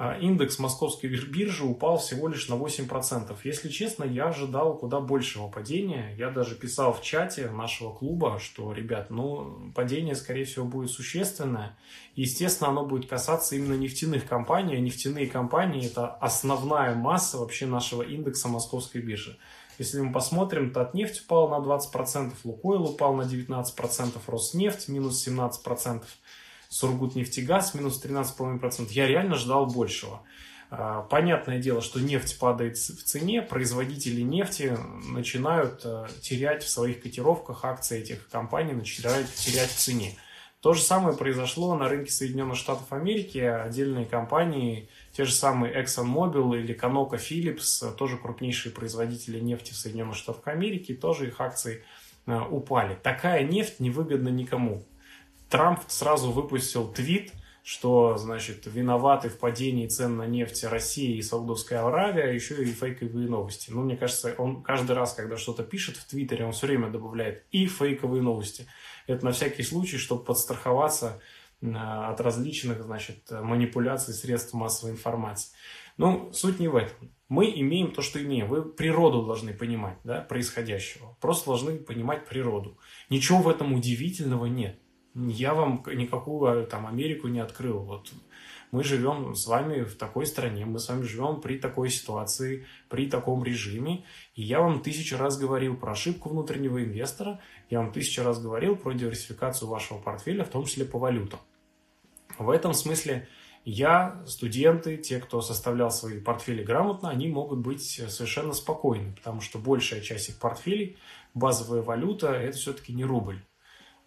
А, 0.00 0.16
индекс 0.16 0.60
московской 0.60 1.10
биржи 1.10 1.64
упал 1.64 1.98
всего 1.98 2.28
лишь 2.28 2.48
на 2.48 2.54
8%. 2.54 3.36
Если 3.42 3.68
честно, 3.68 4.04
я 4.04 4.26
ожидал 4.26 4.78
куда 4.78 5.00
большего 5.00 5.48
падения. 5.48 6.14
Я 6.16 6.30
даже 6.30 6.54
писал 6.54 6.92
в 6.92 7.02
чате 7.02 7.50
нашего 7.50 7.92
клуба, 7.92 8.38
что, 8.38 8.72
ребят, 8.72 9.10
ну, 9.10 9.72
падение, 9.74 10.14
скорее 10.14 10.44
всего, 10.44 10.66
будет 10.66 10.92
существенное. 10.92 11.76
Естественно, 12.14 12.70
оно 12.70 12.86
будет 12.86 13.10
касаться 13.10 13.56
именно 13.56 13.74
нефтяных 13.74 14.24
компаний. 14.24 14.76
А 14.76 14.80
нефтяные 14.80 15.26
компании– 15.26 15.84
это 15.90 16.06
основная 16.06 16.94
масса 16.94 17.38
вообще 17.38 17.66
нашего 17.66 18.02
индекса 18.02 18.46
московской 18.46 19.00
биржи. 19.00 19.36
Если 19.78 20.00
мы 20.00 20.12
посмотрим, 20.12 20.72
то 20.72 20.88
нефть 20.92 21.22
упал 21.24 21.48
на 21.48 21.56
20%, 21.56 22.34
Лукойл 22.44 22.84
упал 22.84 23.14
на 23.16 23.22
19%, 23.22 24.12
Роснефть 24.28 24.88
минус 24.88 25.26
17%. 25.26 26.04
Сургутнефтегаз 26.68 27.74
минус 27.74 28.02
13,5%. 28.04 28.88
Я 28.90 29.06
реально 29.06 29.36
ждал 29.36 29.66
большего. 29.66 30.22
А, 30.70 31.02
понятное 31.02 31.58
дело, 31.58 31.80
что 31.80 31.98
нефть 31.98 32.38
падает 32.38 32.76
в 32.76 33.02
цене, 33.04 33.40
производители 33.40 34.20
нефти 34.20 34.76
начинают 35.08 35.80
э, 35.84 36.06
терять 36.20 36.62
в 36.62 36.68
своих 36.68 37.02
котировках 37.02 37.64
акции 37.64 38.00
этих 38.00 38.28
компаний, 38.28 38.74
начинают 38.74 39.32
терять 39.32 39.70
в 39.70 39.76
цене. 39.76 40.14
То 40.60 40.74
же 40.74 40.82
самое 40.82 41.16
произошло 41.16 41.74
на 41.76 41.88
рынке 41.88 42.10
Соединенных 42.10 42.56
Штатов 42.56 42.92
Америки. 42.92 43.38
Отдельные 43.38 44.04
компании, 44.04 44.90
те 45.12 45.24
же 45.24 45.32
самые 45.32 45.72
ExxonMobil 45.72 46.58
или 46.58 46.76
ConocoPhillips, 46.76 47.94
тоже 47.94 48.18
крупнейшие 48.18 48.72
производители 48.72 49.38
нефти 49.38 49.72
в 49.72 49.76
Соединенных 49.76 50.16
Штатах 50.16 50.48
Америки, 50.48 50.94
тоже 50.94 51.28
их 51.28 51.40
акции 51.40 51.84
э, 52.26 52.38
упали. 52.38 52.98
Такая 53.02 53.44
нефть 53.44 53.80
невыгодна 53.80 54.28
никому. 54.28 54.84
Трамп 55.48 55.80
сразу 55.86 56.30
выпустил 56.30 56.88
твит, 56.88 57.32
что, 57.62 58.16
значит, 58.16 58.66
виноваты 58.66 59.28
в 59.28 59.38
падении 59.38 59.86
цен 59.86 60.16
на 60.16 60.26
нефть 60.26 60.64
России 60.64 61.16
и 61.16 61.22
Саудовская 61.22 61.86
Аравия, 61.86 62.24
а 62.24 62.32
еще 62.32 62.62
и 62.62 62.72
фейковые 62.72 63.28
новости. 63.28 63.70
Ну, 63.70 63.82
мне 63.82 63.96
кажется, 63.96 64.34
он 64.38 64.62
каждый 64.62 64.92
раз, 64.92 65.14
когда 65.14 65.36
что-то 65.36 65.64
пишет 65.64 65.96
в 65.96 66.06
Твиттере, 66.06 66.46
он 66.46 66.52
все 66.52 66.66
время 66.66 66.90
добавляет 66.90 67.44
и 67.50 67.66
фейковые 67.66 68.22
новости. 68.22 68.66
Это 69.06 69.24
на 69.24 69.32
всякий 69.32 69.62
случай, 69.62 69.98
чтобы 69.98 70.24
подстраховаться 70.24 71.20
от 71.60 72.20
различных, 72.20 72.82
значит, 72.82 73.30
манипуляций 73.30 74.14
средств 74.14 74.54
массовой 74.54 74.92
информации. 74.92 75.52
Ну, 75.96 76.32
суть 76.32 76.60
не 76.60 76.68
в 76.68 76.76
этом. 76.76 77.10
Мы 77.28 77.52
имеем 77.54 77.92
то, 77.92 78.00
что 78.00 78.22
имеем. 78.22 78.48
Вы 78.48 78.62
природу 78.62 79.24
должны 79.24 79.52
понимать, 79.52 79.98
да, 80.04 80.20
происходящего. 80.20 81.16
Просто 81.20 81.46
должны 81.46 81.76
понимать 81.78 82.26
природу. 82.26 82.78
Ничего 83.10 83.42
в 83.42 83.48
этом 83.48 83.74
удивительного 83.74 84.46
нет 84.46 84.78
я 85.14 85.54
вам 85.54 85.82
никакую 85.86 86.66
там 86.66 86.86
Америку 86.86 87.28
не 87.28 87.40
открыл. 87.40 87.80
Вот 87.80 88.12
мы 88.70 88.84
живем 88.84 89.34
с 89.34 89.46
вами 89.46 89.82
в 89.82 89.96
такой 89.96 90.26
стране, 90.26 90.66
мы 90.66 90.78
с 90.78 90.88
вами 90.88 91.02
живем 91.02 91.40
при 91.40 91.58
такой 91.58 91.90
ситуации, 91.90 92.66
при 92.88 93.08
таком 93.08 93.42
режиме. 93.42 94.04
И 94.34 94.42
я 94.42 94.60
вам 94.60 94.82
тысячу 94.82 95.16
раз 95.16 95.38
говорил 95.38 95.76
про 95.76 95.92
ошибку 95.92 96.28
внутреннего 96.28 96.82
инвестора, 96.84 97.40
я 97.70 97.80
вам 97.80 97.92
тысячу 97.92 98.22
раз 98.22 98.40
говорил 98.40 98.76
про 98.76 98.92
диверсификацию 98.92 99.68
вашего 99.68 99.98
портфеля, 99.98 100.44
в 100.44 100.50
том 100.50 100.64
числе 100.64 100.84
по 100.84 100.98
валютам. 100.98 101.40
В 102.38 102.50
этом 102.50 102.74
смысле 102.74 103.26
я, 103.64 104.22
студенты, 104.26 104.96
те, 104.96 105.18
кто 105.18 105.40
составлял 105.40 105.90
свои 105.90 106.20
портфели 106.20 106.62
грамотно, 106.62 107.10
они 107.10 107.28
могут 107.28 107.58
быть 107.58 107.82
совершенно 107.82 108.52
спокойны, 108.52 109.14
потому 109.14 109.40
что 109.40 109.58
большая 109.58 110.00
часть 110.00 110.28
их 110.28 110.38
портфелей, 110.38 110.96
базовая 111.34 111.82
валюта, 111.82 112.32
это 112.32 112.56
все-таки 112.56 112.92
не 112.92 113.04
рубль. 113.04 113.42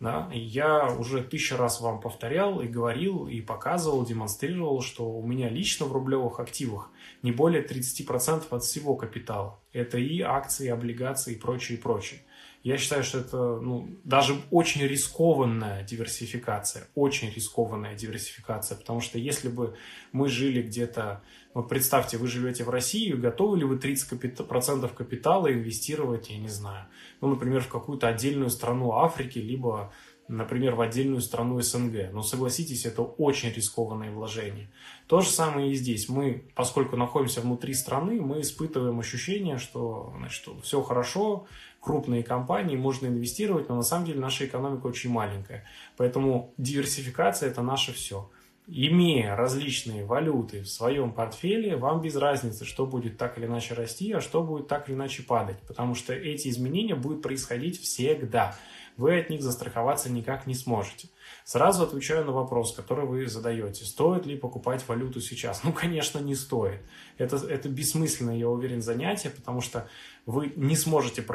Да? 0.01 0.27
Я 0.33 0.87
уже 0.87 1.21
тысячу 1.21 1.57
раз 1.57 1.79
вам 1.79 2.01
повторял 2.01 2.59
и 2.59 2.67
говорил, 2.67 3.27
и 3.27 3.39
показывал, 3.39 4.03
демонстрировал, 4.03 4.81
что 4.81 5.07
у 5.07 5.25
меня 5.25 5.47
лично 5.47 5.85
в 5.85 5.93
рублевых 5.93 6.39
активах 6.39 6.89
не 7.21 7.31
более 7.31 7.63
30% 7.63 8.45
от 8.49 8.63
всего 8.63 8.95
капитала. 8.95 9.59
Это 9.73 9.99
и 9.99 10.21
акции, 10.21 10.65
и 10.65 10.69
облигации, 10.69 11.35
и 11.35 11.39
прочее, 11.39 11.77
и 11.77 11.81
прочее. 11.81 12.21
Я 12.63 12.77
считаю, 12.77 13.03
что 13.03 13.19
это 13.19 13.37
ну, 13.59 13.89
даже 14.03 14.39
очень 14.51 14.83
рискованная 14.83 15.83
диверсификация, 15.83 16.87
очень 16.93 17.31
рискованная 17.31 17.95
диверсификация, 17.95 18.77
потому 18.77 19.01
что 19.01 19.17
если 19.17 19.49
бы 19.49 19.75
мы 20.11 20.29
жили 20.29 20.61
где-то, 20.61 21.23
вот 21.55 21.69
представьте, 21.69 22.17
вы 22.17 22.27
живете 22.27 22.63
в 22.63 22.69
России, 22.69 23.11
готовы 23.13 23.57
ли 23.57 23.65
вы 23.65 23.77
30% 23.77 24.93
капитала 24.93 25.51
инвестировать, 25.51 26.29
я 26.29 26.37
не 26.37 26.49
знаю, 26.49 26.85
ну, 27.19 27.29
например, 27.29 27.61
в 27.61 27.67
какую-то 27.67 28.07
отдельную 28.07 28.51
страну 28.51 28.91
Африки, 28.91 29.39
либо 29.39 29.91
например, 30.31 30.75
в 30.75 30.81
отдельную 30.81 31.21
страну 31.21 31.59
СНГ. 31.61 32.11
Но 32.11 32.23
согласитесь, 32.23 32.85
это 32.85 33.01
очень 33.01 33.51
рискованное 33.51 34.11
вложение. 34.11 34.69
То 35.07 35.21
же 35.21 35.29
самое 35.29 35.71
и 35.71 35.75
здесь. 35.75 36.09
Мы, 36.09 36.45
поскольку 36.55 36.95
находимся 36.95 37.41
внутри 37.41 37.73
страны, 37.73 38.21
мы 38.21 38.41
испытываем 38.41 38.99
ощущение, 38.99 39.57
что 39.57 40.13
значит, 40.17 40.47
все 40.63 40.81
хорошо, 40.81 41.47
крупные 41.79 42.23
компании, 42.23 42.77
можно 42.77 43.07
инвестировать, 43.07 43.67
но 43.69 43.75
на 43.75 43.83
самом 43.83 44.05
деле 44.05 44.19
наша 44.19 44.45
экономика 44.45 44.87
очень 44.87 45.09
маленькая. 45.09 45.65
Поэтому 45.97 46.53
диверсификация– 46.57 47.49
это 47.51 47.61
наше 47.61 47.91
все. 47.91 48.29
Имея 48.67 49.35
различные 49.35 50.05
валюты 50.05 50.61
в 50.61 50.69
своем 50.69 51.11
портфеле, 51.11 51.75
вам 51.75 52.01
без 52.01 52.15
разницы, 52.15 52.63
что 52.63 52.85
будет 52.85 53.17
так 53.17 53.37
или 53.37 53.45
иначе 53.45 53.73
расти, 53.73 54.11
а 54.13 54.21
что 54.21 54.43
будет 54.43 54.67
так 54.67 54.87
или 54.87 54.95
иначе 54.95 55.23
падать, 55.23 55.57
потому 55.67 55.95
что 55.95 56.13
эти 56.13 56.47
изменения 56.47 56.95
будут 56.95 57.21
происходить 57.21 57.81
всегда 57.81 58.55
вы 58.97 59.19
от 59.19 59.29
них 59.29 59.41
застраховаться 59.41 60.09
никак 60.09 60.47
не 60.47 60.53
сможете. 60.53 61.09
Сразу 61.43 61.83
отвечаю 61.83 62.25
на 62.25 62.31
вопрос, 62.31 62.73
который 62.73 63.05
вы 63.05 63.27
задаете. 63.27 63.85
Стоит 63.85 64.25
ли 64.25 64.37
покупать 64.37 64.87
валюту 64.87 65.21
сейчас? 65.21 65.63
Ну, 65.63 65.73
конечно, 65.73 66.19
не 66.19 66.35
стоит. 66.35 66.81
Это, 67.17 67.37
это 67.37 67.69
бессмысленное, 67.69 68.37
я 68.37 68.47
уверен, 68.49 68.81
занятие, 68.81 69.29
потому 69.29 69.61
что 69.61 69.87
вы 70.25 70.53
не 70.55 70.75
сможете 70.75 71.25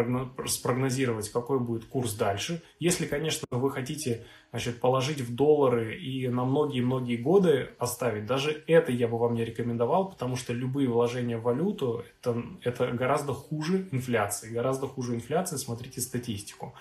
спрогнозировать, 0.46 1.30
какой 1.30 1.58
будет 1.58 1.86
курс 1.86 2.14
дальше. 2.14 2.62
Если, 2.78 3.06
конечно, 3.06 3.46
вы 3.50 3.70
хотите 3.70 4.24
значит, 4.50 4.80
положить 4.80 5.20
в 5.20 5.34
доллары 5.34 5.96
и 5.98 6.28
на 6.28 6.44
многие-многие 6.44 7.16
годы 7.16 7.70
оставить, 7.78 8.26
даже 8.26 8.62
это 8.66 8.92
я 8.92 9.08
бы 9.08 9.18
вам 9.18 9.34
не 9.34 9.44
рекомендовал, 9.44 10.10
потому 10.10 10.36
что 10.36 10.52
любые 10.52 10.88
вложения 10.88 11.38
в 11.38 11.42
валюту 11.42 12.04
это, 12.20 12.42
это 12.62 12.92
гораздо 12.92 13.32
хуже 13.32 13.88
инфляции. 13.90 14.52
Гораздо 14.52 14.86
хуже 14.86 15.14
инфляции, 15.14 15.56
смотрите 15.56 16.00
статистику. 16.00 16.74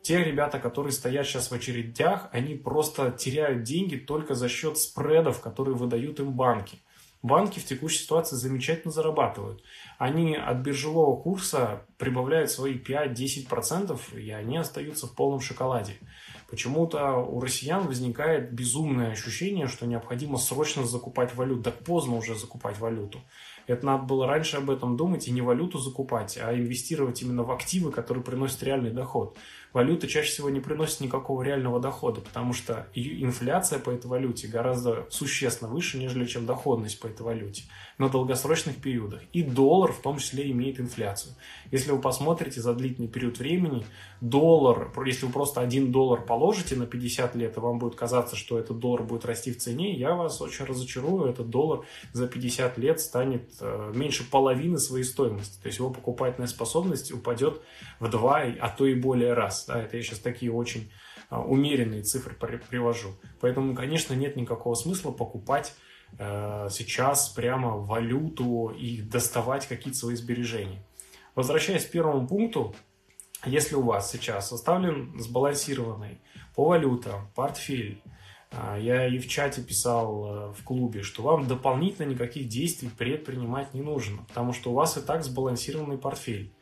Те 0.00 0.24
ребята, 0.24 0.58
которые 0.58 0.92
стоят 0.92 1.26
сейчас 1.26 1.50
в 1.50 1.54
очередях, 1.54 2.28
они 2.32 2.56
просто 2.56 3.12
теряют 3.12 3.62
деньги 3.62 3.94
только 3.94 4.34
за 4.34 4.48
счет 4.48 4.76
спредов, 4.76 5.40
которые 5.40 5.76
выдают 5.76 6.18
им 6.18 6.32
банки. 6.32 6.78
Банки 7.22 7.60
в 7.60 7.64
текущей 7.64 7.98
ситуации 7.98 8.34
замечательно 8.34 8.92
зарабатывают. 8.92 9.62
Они 9.96 10.34
от 10.34 10.58
биржевого 10.58 11.16
курса 11.22 11.86
прибавляют 11.96 12.50
свои 12.50 12.76
5-10%, 12.76 14.20
и 14.20 14.30
они 14.32 14.56
остаются 14.56 15.06
в 15.06 15.14
полном 15.14 15.40
шоколаде. 15.40 15.94
Почему-то 16.50 17.18
у 17.18 17.40
россиян 17.40 17.86
возникает 17.86 18.52
безумное 18.52 19.12
ощущение, 19.12 19.68
что 19.68 19.86
необходимо 19.86 20.36
срочно 20.36 20.84
закупать 20.84 21.34
валюту. 21.36 21.62
Так 21.62 21.78
поздно 21.84 22.16
уже 22.16 22.34
закупать 22.34 22.78
валюту. 22.78 23.20
Это 23.72 23.86
надо 23.86 24.04
было 24.04 24.26
раньше 24.26 24.58
об 24.58 24.70
этом 24.70 24.96
думать 24.96 25.28
и 25.28 25.32
не 25.32 25.40
валюту 25.40 25.78
закупать, 25.78 26.38
а 26.40 26.54
инвестировать 26.54 27.22
именно 27.22 27.42
в 27.42 27.50
активы, 27.50 27.90
которые 27.90 28.22
приносят 28.22 28.62
реальный 28.62 28.90
доход 28.90 29.36
валюта 29.72 30.06
чаще 30.06 30.30
всего 30.30 30.50
не 30.50 30.60
приносит 30.60 31.00
никакого 31.00 31.42
реального 31.42 31.80
дохода, 31.80 32.20
потому 32.20 32.52
что 32.52 32.86
инфляция 32.94 33.78
по 33.78 33.90
этой 33.90 34.06
валюте 34.06 34.48
гораздо 34.48 35.06
существенно 35.10 35.70
выше, 35.70 35.98
нежели 35.98 36.26
чем 36.26 36.46
доходность 36.46 37.00
по 37.00 37.06
этой 37.06 37.22
валюте 37.22 37.64
на 37.98 38.08
долгосрочных 38.08 38.76
периодах. 38.76 39.22
И 39.32 39.42
доллар 39.42 39.92
в 39.92 40.00
том 40.00 40.18
числе 40.18 40.50
имеет 40.50 40.80
инфляцию. 40.80 41.34
Если 41.70 41.90
вы 41.90 42.00
посмотрите 42.00 42.60
за 42.60 42.74
длительный 42.74 43.08
период 43.08 43.38
времени, 43.38 43.84
доллар, 44.20 44.92
если 45.06 45.26
вы 45.26 45.32
просто 45.32 45.60
один 45.60 45.90
доллар 45.92 46.22
положите 46.22 46.76
на 46.76 46.86
50 46.86 47.34
лет, 47.36 47.56
и 47.56 47.60
вам 47.60 47.78
будет 47.78 47.94
казаться, 47.94 48.36
что 48.36 48.58
этот 48.58 48.78
доллар 48.78 49.02
будет 49.02 49.24
расти 49.24 49.52
в 49.52 49.58
цене, 49.58 49.94
я 49.94 50.14
вас 50.14 50.40
очень 50.40 50.64
разочарую, 50.64 51.30
этот 51.30 51.48
доллар 51.50 51.84
за 52.12 52.28
50 52.28 52.78
лет 52.78 53.00
станет 53.00 53.61
меньше 53.94 54.28
половины 54.28 54.78
своей 54.78 55.04
стоимости. 55.04 55.60
То 55.60 55.68
есть 55.68 55.78
его 55.78 55.90
покупательная 55.90 56.48
способность 56.48 57.12
упадет 57.12 57.60
в 58.00 58.08
два, 58.08 58.42
а 58.42 58.68
то 58.68 58.86
и 58.86 58.94
более 58.94 59.34
раз. 59.34 59.66
Да, 59.66 59.80
это 59.80 59.96
я 59.96 60.02
сейчас 60.02 60.18
такие 60.18 60.52
очень 60.52 60.90
э, 61.30 61.36
умеренные 61.36 62.02
цифры 62.02 62.34
привожу. 62.34 63.16
Поэтому, 63.40 63.74
конечно, 63.74 64.14
нет 64.14 64.36
никакого 64.36 64.74
смысла 64.74 65.10
покупать 65.10 65.74
Э, 66.18 66.68
сейчас 66.70 67.28
прямо 67.30 67.76
валюту 67.76 68.68
и 68.68 69.00
доставать 69.00 69.66
какие-то 69.66 69.98
свои 69.98 70.14
сбережения. 70.14 70.84
Возвращаясь 71.34 71.86
к 71.86 71.90
первому 71.90 72.26
пункту, 72.26 72.74
если 73.44 73.74
у 73.74 73.82
вас 73.82 74.10
сейчас 74.10 74.48
составлен 74.48 75.18
сбалансированный 75.18 76.20
по 76.54 76.66
валютам 76.66 77.30
портфель, 77.34 78.02
э, 78.04 78.10
я 78.78 79.06
и 79.06 79.18
в 79.18 79.28
чате 79.28 79.62
писал 79.62 80.26
э, 80.26 80.52
в 80.52 80.62
клубе, 80.64 81.02
что 81.02 81.22
вам 81.22 81.46
дополнительно 81.46 82.06
никаких 82.06 82.48
действий 82.48 82.90
предпринимать 82.90 83.74
не 83.74 83.82
нужно, 83.82 84.24
потому 84.28 84.52
что 84.52 84.70
у 84.70 84.74
вас 84.74 84.96
и 84.96 85.00
так 85.00 85.24
сбалансированный 85.24 85.98
портфель. 85.98 86.52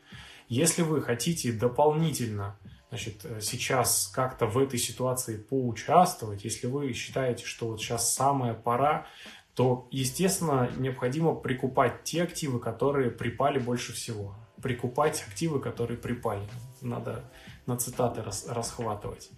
Если 0.47 0.81
вы 0.81 1.01
хотите 1.01 1.51
дополнительно 1.51 2.57
значит, 2.89 3.25
сейчас 3.41 4.11
как-то 4.13 4.45
в 4.45 4.57
этой 4.57 4.79
ситуации 4.79 5.37
поучаствовать, 5.37 6.43
если 6.43 6.67
вы 6.67 6.91
считаете, 6.93 7.45
что 7.45 7.67
вот 7.67 7.81
сейчас 7.81 8.13
самая 8.13 8.53
пора 8.53 9.07
то, 9.55 9.87
естественно, 9.91 10.69
необходимо 10.77 11.35
прикупать 11.35 12.03
те 12.03 12.23
активы, 12.23 12.59
которые 12.59 13.11
припали 13.11 13.59
больше 13.59 13.93
всего. 13.93 14.35
Прикупать 14.61 15.23
активы, 15.27 15.59
которые 15.59 15.97
припали. 15.97 16.47
Надо 16.81 17.29
на 17.65 17.77
цитаты 17.77 18.23
рас, 18.23 18.45
расхватывать. 18.47 19.29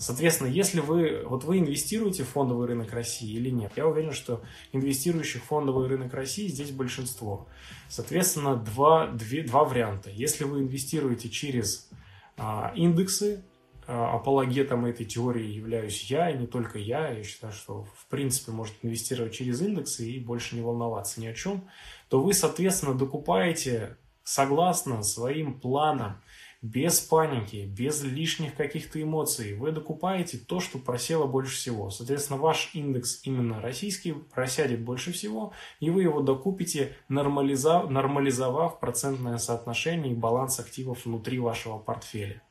Соответственно, 0.00 0.48
если 0.48 0.80
вы, 0.80 1.24
вот 1.26 1.44
вы 1.44 1.58
инвестируете 1.58 2.24
в 2.24 2.28
фондовый 2.28 2.66
рынок 2.66 2.90
России 2.94 3.34
или 3.34 3.50
нет, 3.50 3.72
я 3.76 3.86
уверен, 3.86 4.12
что 4.12 4.42
инвестирующих 4.72 5.42
в 5.42 5.46
фондовый 5.46 5.88
рынок 5.88 6.14
России 6.14 6.48
здесь 6.48 6.70
большинство. 6.70 7.46
Соответственно, 7.90 8.56
два, 8.56 9.08
две, 9.08 9.42
два 9.42 9.64
варианта. 9.64 10.08
Если 10.08 10.44
вы 10.44 10.60
инвестируете 10.60 11.28
через 11.28 11.90
а, 12.38 12.72
индексы, 12.74 13.44
а, 13.86 14.14
апологетом 14.14 14.86
этой 14.86 15.04
теории 15.04 15.52
являюсь 15.52 16.10
я, 16.10 16.30
и 16.30 16.38
не 16.38 16.46
только 16.46 16.78
я. 16.78 17.10
Я 17.10 17.22
считаю, 17.22 17.52
что 17.52 17.84
в 17.84 18.06
принципе 18.08 18.52
может 18.52 18.74
инвестировать 18.80 19.34
через 19.34 19.60
индексы 19.60 20.10
и 20.10 20.18
больше 20.18 20.56
не 20.56 20.62
волноваться 20.62 21.20
ни 21.20 21.26
о 21.26 21.34
чем. 21.34 21.68
То 22.08 22.22
вы, 22.22 22.32
соответственно, 22.32 22.94
докупаете 22.94 23.98
согласно 24.24 25.02
своим 25.02 25.60
планам 25.60 26.22
без 26.62 27.00
паники, 27.00 27.64
без 27.66 28.02
лишних 28.02 28.54
каких-то 28.54 29.02
эмоций. 29.02 29.54
Вы 29.54 29.72
докупаете 29.72 30.36
то, 30.36 30.60
что 30.60 30.78
просело 30.78 31.26
больше 31.26 31.56
всего. 31.56 31.90
Соответственно, 31.90 32.38
ваш 32.38 32.70
индекс 32.74 33.20
именно 33.24 33.60
российский 33.62 34.12
просядет 34.12 34.82
больше 34.82 35.12
всего, 35.12 35.54
и 35.80 35.88
вы 35.88 36.02
его 36.02 36.20
докупите, 36.20 36.96
нормализов, 37.08 37.90
нормализовав 37.90 38.78
процентное 38.78 39.38
соотношение 39.38 40.12
и 40.12 40.16
баланс 40.16 40.60
активов 40.60 41.06
внутри 41.06 41.38
вашего 41.38 41.78
портфеля. 41.78 42.42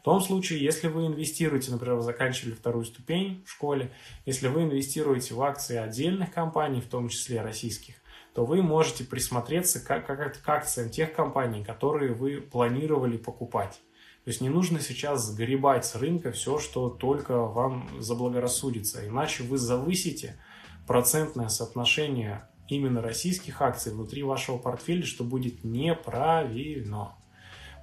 В 0.00 0.04
том 0.06 0.20
случае, 0.20 0.62
если 0.62 0.86
вы 0.86 1.06
инвестируете, 1.06 1.72
например, 1.72 1.96
вы 1.96 2.02
заканчивали 2.02 2.54
вторую 2.54 2.84
ступень 2.84 3.44
в 3.44 3.50
школе, 3.50 3.92
если 4.24 4.46
вы 4.46 4.62
инвестируете 4.62 5.34
в 5.34 5.42
акции 5.42 5.76
отдельных 5.76 6.32
компаний, 6.32 6.80
в 6.80 6.86
том 6.86 7.08
числе 7.08 7.40
российских, 7.40 7.96
то 8.36 8.44
вы 8.44 8.60
можете 8.60 9.02
присмотреться 9.02 9.80
как, 9.80 10.06
как, 10.06 10.42
к 10.42 10.46
акциям 10.46 10.90
тех 10.90 11.14
компаний, 11.14 11.64
которые 11.64 12.12
вы 12.12 12.42
планировали 12.42 13.16
покупать. 13.16 13.80
То 14.24 14.28
есть 14.28 14.42
не 14.42 14.50
нужно 14.50 14.78
сейчас 14.80 15.24
сгребать 15.24 15.86
с 15.86 15.94
рынка 15.94 16.32
все, 16.32 16.58
что 16.58 16.90
только 16.90 17.38
вам 17.38 17.88
заблагорассудится, 17.98 19.08
иначе 19.08 19.42
вы 19.42 19.56
завысите 19.56 20.38
процентное 20.86 21.48
соотношение 21.48 22.46
именно 22.68 23.00
российских 23.00 23.62
акций 23.62 23.90
внутри 23.90 24.22
вашего 24.22 24.58
портфеля, 24.58 25.06
что 25.06 25.24
будет 25.24 25.64
неправильно. 25.64 27.16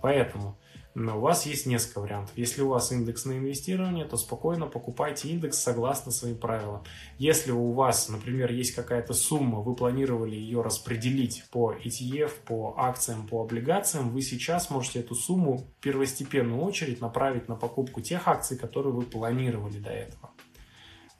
Поэтому 0.04 0.60
но 0.96 1.18
у 1.18 1.22
вас 1.22 1.46
есть 1.46 1.66
несколько 1.66 2.02
вариантов. 2.02 2.38
Если 2.38 2.62
у 2.62 2.70
вас 2.70 2.92
индекс 2.92 3.26
на 3.26 3.34
инвестирование, 3.34 4.06
то 4.06 4.16
спокойно 4.16 4.68
покупайте 4.68 5.30
индекс 5.30 5.58
согласно 5.58 6.12
своим 6.12 6.38
правилам. 6.38 6.84
Если 7.18 7.52
у 7.52 7.72
вас, 7.72 8.10
например, 8.10 8.52
есть 8.52 8.76
какая-то 8.76 9.14
сумма, 9.14 9.62
вы 9.62 9.76
планировали 9.76 10.36
ее 10.36 10.62
распределить 10.62 11.46
по 11.52 11.74
ETF, 11.74 12.32
по 12.46 12.76
акциям, 12.78 13.28
по 13.28 13.42
облигациям, 13.42 14.12
вы 14.12 14.22
сейчас 14.22 14.70
можете 14.70 15.00
эту 15.00 15.16
сумму 15.16 15.58
в 15.58 15.82
первостепенную 15.82 16.62
очередь 16.62 17.02
направить 17.02 17.48
на 17.48 17.56
покупку 17.56 18.02
тех 18.02 18.28
акций, 18.28 18.58
которые 18.58 18.94
вы 18.94 19.02
планировали 19.02 19.80
до 19.80 19.90
этого. 19.90 20.32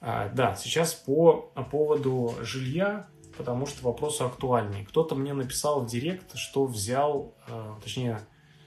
А, 0.00 0.28
да, 0.28 0.54
сейчас 0.54 0.94
по 0.94 1.50
поводу 1.72 2.34
жилья, 2.42 3.08
потому 3.36 3.66
что 3.66 3.84
вопрос 3.84 4.20
актуальный. 4.20 4.84
Кто-то 4.84 5.16
мне 5.16 5.32
написал 5.32 5.80
в 5.80 5.86
директ, 5.86 6.36
что 6.36 6.66
взял, 6.66 7.34
а, 7.48 7.78
точнее, 7.82 8.20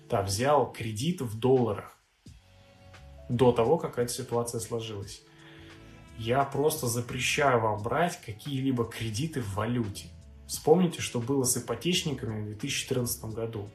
да, 0.09 0.21
взял 0.21 0.71
кредит 0.71 1.21
в 1.21 1.37
долларах 1.39 1.97
до 3.29 3.51
того, 3.51 3.77
как 3.77 3.99
эта 3.99 4.11
ситуация 4.11 4.59
сложилась. 4.59 5.21
Я 6.17 6.43
просто 6.43 6.87
запрещаю 6.87 7.61
вам 7.61 7.81
брать 7.83 8.19
какие-либо 8.25 8.85
кредиты 8.85 9.41
в 9.41 9.53
валюте. 9.55 10.07
Вспомните, 10.47 11.01
что 11.01 11.19
было 11.19 11.43
с 11.43 11.57
ипотечниками 11.57 12.41
в 12.41 12.45
2014 12.45 13.25
году. 13.25 13.69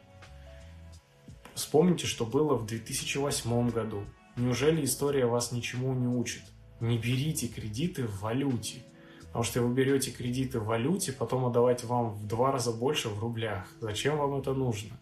Вспомните, 1.55 2.07
что 2.07 2.25
было 2.25 2.55
в 2.55 2.67
2008 2.67 3.71
году. 3.71 4.05
Неужели 4.37 4.85
история 4.85 5.27
вас 5.27 5.53
ничему 5.53 5.93
не 5.93 6.09
учит? 6.09 6.43
Не 6.81 6.97
берите 6.97 7.47
кредиты 7.47 8.07
в 8.07 8.21
валюте. 8.21 8.83
Потому 9.27 9.45
что 9.45 9.63
вы 9.63 9.73
берете 9.73 10.11
кредиты 10.11 10.61
в 10.61 10.65
валюте, 10.65 11.13
потом 11.13 11.45
отдавать 11.45 11.85
вам 11.85 12.11
в 12.11 12.27
два 12.27 12.53
раза 12.53 12.73
больше 12.73 13.09
в 13.09 13.19
рублях. 13.19 13.67
Зачем 13.81 14.17
вам 14.17 14.35
это 14.35 14.53
нужно? 14.53 14.99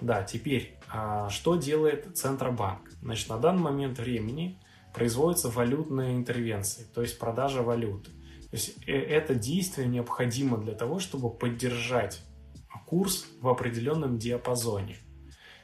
Да, 0.00 0.22
теперь, 0.22 0.78
а, 0.90 1.28
что 1.28 1.56
делает 1.56 2.16
Центробанк? 2.16 2.90
Значит, 3.02 3.28
на 3.28 3.38
данный 3.38 3.62
момент 3.62 3.98
времени 3.98 4.60
производится 4.94 5.48
валютная 5.48 6.14
интервенция, 6.14 6.86
то 6.94 7.02
есть 7.02 7.18
продажа 7.18 7.62
валюты. 7.62 8.10
То 8.50 8.56
есть 8.56 8.78
э, 8.86 8.92
это 8.92 9.34
действие 9.34 9.86
необходимо 9.88 10.56
для 10.58 10.74
того, 10.74 10.98
чтобы 10.98 11.30
поддержать 11.30 12.22
курс 12.86 13.26
в 13.40 13.48
определенном 13.48 14.18
диапазоне. 14.18 14.96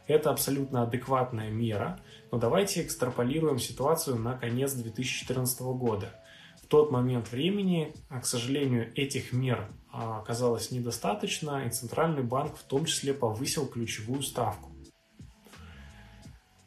Это 0.07 0.31
абсолютно 0.31 0.83
адекватная 0.83 1.51
мера, 1.51 1.99
но 2.31 2.38
давайте 2.38 2.83
экстраполируем 2.83 3.59
ситуацию 3.59 4.16
на 4.16 4.37
конец 4.37 4.75
2014 4.75 5.61
года. 5.61 6.20
В 6.64 6.66
тот 6.66 6.90
момент 6.90 7.31
времени, 7.31 7.92
а, 8.09 8.20
к 8.20 8.27
сожалению, 8.27 8.90
этих 8.96 9.35
мер 9.35 9.68
а, 9.92 10.20
оказалось 10.20 10.70
недостаточно, 10.70 11.66
и 11.66 11.70
Центральный 11.70 12.22
банк 12.22 12.57
в 12.57 12.62
том 12.62 12.87
числе 12.87 13.12
повысил 13.12 13.66
ключевую 13.66 14.22
ставку. 14.22 14.72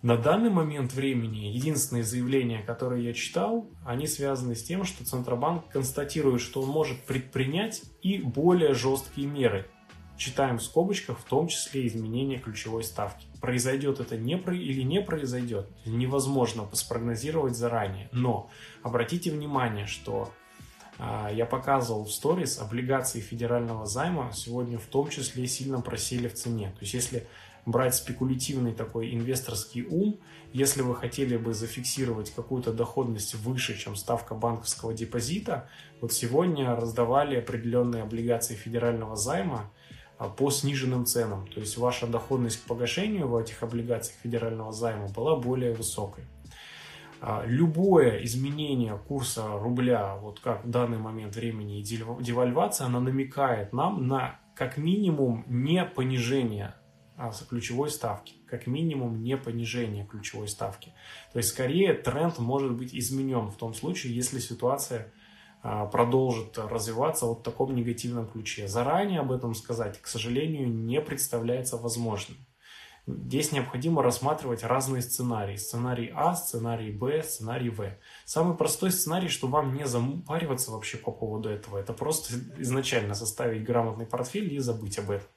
На 0.04 0.16
данный 0.16 0.52
момент 0.52 0.94
времени 0.94 1.48
единственные 1.48 2.04
заявления, 2.04 2.62
которые 2.62 3.06
я 3.06 3.14
читал, 3.14 3.72
они 3.84 4.06
связаны 4.06 4.54
с 4.54 4.64
тем, 4.64 4.84
что 4.84 5.04
Центробанк 5.04 5.68
констатирует, 5.70 6.42
что 6.42 6.62
он 6.62 6.70
может 6.70 7.04
предпринять 7.06 7.82
и 8.04 8.20
более 8.20 8.76
жесткие 8.76 9.28
меры. 9.28 9.66
Читаем 10.18 10.58
в 10.58 10.64
скобочках, 10.64 11.20
в 11.20 11.24
том 11.24 11.48
числе 11.48 11.88
изменение 11.88 12.40
ключевой 12.40 12.84
ставки. 12.84 13.28
Произойдет 13.40 14.00
это 14.00 14.18
не 14.18 14.38
про... 14.38 14.56
или 14.56 14.82
не 14.82 15.02
произойдет, 15.02 15.70
невозможно 15.86 16.68
спрогнозировать 16.74 17.56
заранее. 17.56 18.10
Но 18.12 18.50
обратите 18.82 19.32
внимание, 19.32 19.86
что 19.86 20.34
а, 20.98 21.30
я 21.32 21.46
показывал 21.46 22.06
в 22.06 22.12
сторис, 22.12 22.60
облигации 22.60 23.20
федерального 23.20 23.86
займа 23.86 24.32
сегодня 24.34 24.80
в 24.80 24.86
том 24.86 25.10
числе 25.10 25.48
сильно 25.48 25.82
просели 25.82 26.28
в 26.28 26.34
цене. 26.34 26.72
То 26.72 26.82
есть 26.82 26.94
если 26.94 27.28
брать 27.68 27.96
спекулятивный 27.96 28.74
такой 28.74 29.14
инвесторский 29.14 29.86
ум, 29.86 30.20
если 30.54 30.82
вы 30.82 30.96
хотели 30.96 31.36
бы 31.38 31.54
зафиксировать 31.54 32.32
какую-то 32.32 32.72
доходность 32.72 33.36
выше, 33.36 33.78
чем 33.78 33.96
ставка 33.96 34.34
банковского 34.34 34.94
депозита, 34.94 35.70
вот 36.00 36.14
сегодня 36.14 36.76
раздавали 36.76 37.36
определенные 37.36 38.04
облигации 38.04 38.56
федерального 38.56 39.18
займа 39.18 39.72
по 40.26 40.50
сниженным 40.50 41.06
ценам. 41.06 41.48
То 41.48 41.60
есть 41.60 41.78
ваша 41.78 42.08
доходность 42.08 42.64
к 42.64 42.68
погашению 42.68 43.28
в 43.28 43.38
этих 43.38 43.62
облигациях 43.62 44.20
федерального 44.22 44.72
займа 44.72 45.08
была 45.10 45.36
более 45.36 45.74
высокой. 45.74 46.24
А, 47.20 47.44
любое 47.46 48.24
изменение 48.24 48.98
курса 49.08 49.48
рубля, 49.60 50.16
вот 50.18 50.40
как 50.40 50.66
в 50.66 50.70
данный 50.70 50.98
момент 50.98 51.36
времени 51.36 51.82
девальвация, 51.82 52.88
она 52.88 53.00
намекает 53.00 53.74
нам 53.74 54.08
на 54.08 54.40
как 54.56 54.78
минимум 54.78 55.44
не 55.48 55.84
понижение 55.86 56.76
а, 57.16 57.32
ключевой 57.50 57.90
ставки, 57.90 58.36
как 58.48 58.68
минимум 58.68 59.24
не 59.24 59.38
понижение 59.38 60.06
ключевой 60.06 60.48
ставки. 60.48 60.94
То 61.34 61.40
есть 61.40 61.50
скорее 61.50 61.94
тренд 61.94 62.38
может 62.38 62.74
быть 62.74 62.94
изменен 62.94 63.50
в 63.50 63.56
том 63.56 63.74
случае, 63.74 64.16
если 64.16 64.40
ситуация 64.40 65.02
а, 65.02 65.17
продолжит 65.92 66.58
развиваться 66.58 67.26
вот 67.26 67.40
в 67.40 67.44
таком 67.44 67.76
негативном 67.76 68.28
ключе. 68.28 68.68
Заранее 68.68 69.20
об 69.20 69.32
этом 69.32 69.54
сказать, 69.54 70.02
к 70.02 70.08
сожалению, 70.08 70.68
не 70.70 71.02
представляется 71.02 71.78
возможным. 71.78 72.38
Здесь 73.10 73.54
необходимо 73.54 74.04
рассматривать 74.04 74.64
разные 74.64 75.02
сценарии. 75.02 75.56
Сценарий 75.56 76.12
А, 76.14 76.36
сценарий 76.36 76.92
Б, 76.92 77.24
сценарий 77.24 77.70
В. 77.70 77.90
Самый 78.26 78.58
простой 78.58 78.92
сценарий, 78.92 79.30
что 79.30 79.48
вам 79.48 79.74
не 79.74 79.88
запариваться 79.88 80.72
вообще 80.72 80.98
по 80.98 81.12
поводу 81.12 81.48
этого, 81.48 81.78
это 81.78 81.94
просто 81.94 82.34
изначально 82.58 83.14
составить 83.14 83.64
грамотный 83.64 84.06
портфель 84.06 84.54
и 84.54 84.60
забыть 84.60 85.00
об 85.00 85.12
этом. 85.12 85.28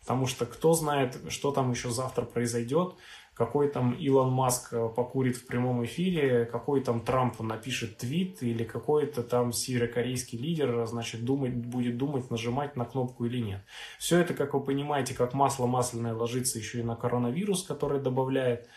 Потому 0.00 0.26
что 0.26 0.44
кто 0.44 0.72
знает, 0.72 1.18
что 1.28 1.52
там 1.52 1.70
еще 1.70 1.90
завтра 1.90 2.24
произойдет, 2.24 2.96
какой 3.40 3.68
там 3.68 3.94
Илон 3.94 4.30
Маск 4.30 4.74
э, 4.74 4.88
покурит 4.94 5.34
в 5.38 5.46
прямом 5.46 5.82
эфире, 5.86 6.44
какой 6.44 6.82
там 6.82 7.00
Трамп 7.00 7.40
напишет 7.40 7.96
твит, 7.96 8.42
или 8.42 8.64
какой-то 8.64 9.22
там 9.22 9.54
северокорейский 9.54 10.38
лидер, 10.38 10.84
значит, 10.84 11.24
думать, 11.24 11.54
будет 11.54 11.96
думать, 11.96 12.30
нажимать 12.30 12.76
на 12.76 12.84
кнопку 12.84 13.24
или 13.24 13.38
нет. 13.38 13.62
Все 13.98 14.18
это, 14.18 14.34
как 14.34 14.52
вы 14.52 14.60
понимаете, 14.60 15.14
как 15.14 15.32
масло 15.32 15.66
масляное 15.66 16.12
ложится 16.12 16.58
еще 16.58 16.80
и 16.80 16.82
на 16.82 16.96
коронавирус, 16.96 17.62
который 17.62 17.98
добавляет 17.98 18.68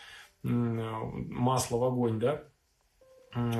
масло 0.42 1.76
в 1.76 1.84
огонь, 1.84 2.18
да, 2.18 2.44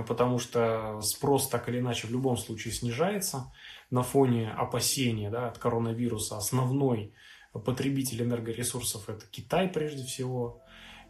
потому 0.09 0.39
что 0.39 1.03
спрос 1.03 1.49
так 1.49 1.69
или 1.69 1.81
иначе 1.81 2.07
в 2.07 2.13
любом 2.13 2.39
случае 2.39 2.73
снижается 2.73 3.53
на 3.91 4.03
фоне 4.03 4.53
опасения 4.53 5.29
да, 5.29 5.49
от 5.49 5.59
коронавируса. 5.59 6.39
Основной 6.39 7.13
потребитель 7.53 8.23
энергоресурсов 8.23 9.11
это 9.11 9.27
Китай 9.27 9.69
прежде 9.69 10.03
всего. 10.03 10.64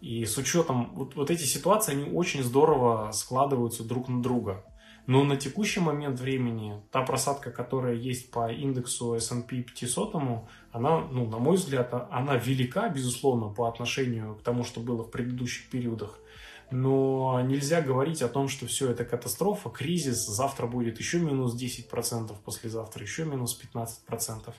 И 0.04 0.26
с 0.26 0.36
учетом 0.36 0.90
вот, 0.94 1.16
вот 1.16 1.30
эти 1.30 1.44
ситуации, 1.44 1.92
они 1.92 2.14
очень 2.14 2.42
здорово 2.42 3.10
складываются 3.12 3.84
друг 3.84 4.10
на 4.10 4.22
друга. 4.22 4.62
Но 5.06 5.24
на 5.24 5.36
текущий 5.36 5.80
момент 5.80 6.20
времени 6.20 6.82
та 6.90 7.00
просадка, 7.00 7.50
которая 7.50 7.94
есть 7.94 8.30
по 8.30 8.52
индексу 8.52 9.14
S&P 9.14 9.62
500, 9.62 10.14
она, 10.72 11.00
ну, 11.10 11.26
на 11.26 11.38
мой 11.38 11.56
взгляд, 11.56 11.88
она 12.10 12.36
велика, 12.36 12.90
безусловно, 12.90 13.48
по 13.48 13.66
отношению 13.66 14.34
к 14.34 14.42
тому, 14.42 14.62
что 14.62 14.80
было 14.80 15.04
в 15.04 15.10
предыдущих 15.10 15.70
периодах. 15.70 16.18
Но 16.70 17.40
нельзя 17.40 17.80
говорить 17.80 18.20
о 18.20 18.28
том, 18.28 18.48
что 18.48 18.66
все 18.66 18.90
это 18.90 19.06
катастрофа, 19.06 19.70
кризис, 19.70 20.26
завтра 20.26 20.66
будет 20.66 20.98
еще 20.98 21.18
минус 21.18 21.58
10%, 21.58 22.30
послезавтра 22.44 23.02
еще 23.02 23.24
минус 23.24 23.58
15%. 23.58 24.52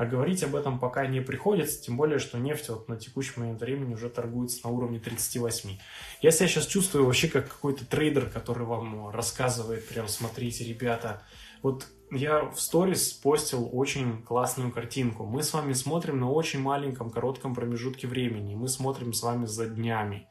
А 0.00 0.06
говорить 0.06 0.42
об 0.42 0.56
этом 0.56 0.78
пока 0.78 1.06
не 1.06 1.20
приходится, 1.20 1.78
тем 1.82 1.98
более, 1.98 2.18
что 2.18 2.38
нефть 2.38 2.70
вот 2.70 2.88
на 2.88 2.96
текущий 2.96 3.38
момент 3.38 3.60
времени 3.60 3.92
уже 3.92 4.08
торгуется 4.08 4.66
на 4.66 4.70
уровне 4.70 4.98
38. 4.98 5.76
Я 6.22 6.30
себя 6.30 6.48
сейчас 6.48 6.64
чувствую 6.64 7.04
вообще 7.04 7.28
как 7.28 7.46
какой-то 7.50 7.84
трейдер, 7.84 8.30
который 8.30 8.66
вам 8.66 9.10
рассказывает, 9.10 9.86
прям 9.86 10.08
смотрите, 10.08 10.64
ребята, 10.64 11.22
вот 11.60 11.86
я 12.10 12.46
в 12.46 12.58
сторис 12.58 13.12
постил 13.12 13.68
очень 13.70 14.22
классную 14.22 14.72
картинку. 14.72 15.26
Мы 15.26 15.42
с 15.42 15.52
вами 15.52 15.74
смотрим 15.74 16.18
на 16.18 16.30
очень 16.30 16.60
маленьком, 16.60 17.10
коротком 17.10 17.54
промежутке 17.54 18.06
времени. 18.06 18.54
Мы 18.54 18.68
смотрим 18.68 19.12
с 19.12 19.22
вами 19.22 19.44
за 19.44 19.66
днями. 19.66 20.28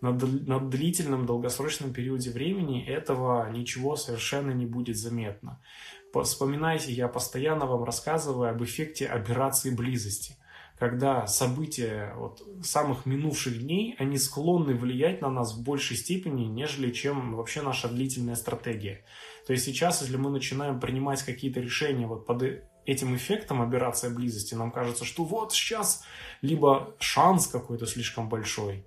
На, 0.00 0.10
на 0.10 0.58
длительном, 0.58 1.26
долгосрочном 1.26 1.92
периоде 1.92 2.32
времени 2.32 2.84
этого 2.84 3.48
ничего 3.50 3.94
совершенно 3.94 4.50
не 4.50 4.66
будет 4.66 4.96
заметно. 4.96 5.60
Вспоминайте, 6.12 6.92
я 6.92 7.08
постоянно 7.08 7.66
вам 7.66 7.84
рассказываю 7.84 8.50
об 8.50 8.62
эффекте 8.62 9.06
операции 9.06 9.70
близости. 9.70 10.36
Когда 10.78 11.26
события 11.26 12.12
вот, 12.16 12.42
самых 12.62 13.06
минувших 13.06 13.60
дней, 13.60 13.94
они 13.98 14.18
склонны 14.18 14.74
влиять 14.74 15.22
на 15.22 15.30
нас 15.30 15.54
в 15.54 15.62
большей 15.62 15.96
степени, 15.96 16.44
нежели 16.44 16.90
чем 16.90 17.36
вообще 17.36 17.62
наша 17.62 17.88
длительная 17.88 18.34
стратегия. 18.34 19.04
То 19.46 19.52
есть 19.52 19.64
сейчас, 19.64 20.02
если 20.02 20.16
мы 20.16 20.30
начинаем 20.30 20.80
принимать 20.80 21.22
какие-то 21.22 21.60
решения 21.60 22.06
вот 22.06 22.26
под 22.26 22.42
этим 22.84 23.14
эффектом 23.14 23.62
операция 23.62 24.10
близости, 24.10 24.54
нам 24.54 24.72
кажется, 24.72 25.04
что 25.04 25.24
вот 25.24 25.52
сейчас 25.52 26.02
либо 26.40 26.96
шанс 26.98 27.46
какой-то 27.46 27.86
слишком 27.86 28.28
большой, 28.28 28.84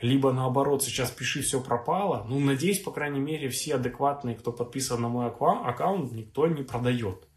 либо 0.00 0.32
наоборот, 0.32 0.82
сейчас 0.82 1.10
пиши, 1.10 1.42
все 1.42 1.60
пропало. 1.60 2.26
Ну, 2.28 2.38
надеюсь, 2.40 2.80
по 2.80 2.90
крайней 2.90 3.20
мере, 3.20 3.48
все 3.48 3.76
адекватные, 3.76 4.36
кто 4.36 4.52
подписан 4.52 5.00
на 5.00 5.08
мой 5.08 5.26
аккаунт, 5.28 6.12
никто 6.12 6.46
не 6.46 6.62
продает. 6.62 7.28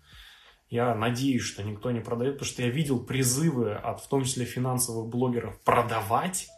Я 0.69 0.93
надеюсь, 0.95 1.43
что 1.43 1.63
никто 1.63 1.91
не 1.91 2.01
продает, 2.01 2.35
потому 2.35 2.49
что 2.49 2.61
я 2.61 2.69
видел 2.69 2.99
призывы 2.99 3.73
от, 3.73 4.01
в 4.01 4.07
том 4.07 4.23
числе, 4.23 4.45
финансовых 4.45 5.07
блогеров 5.07 5.59
продавать 5.61 6.49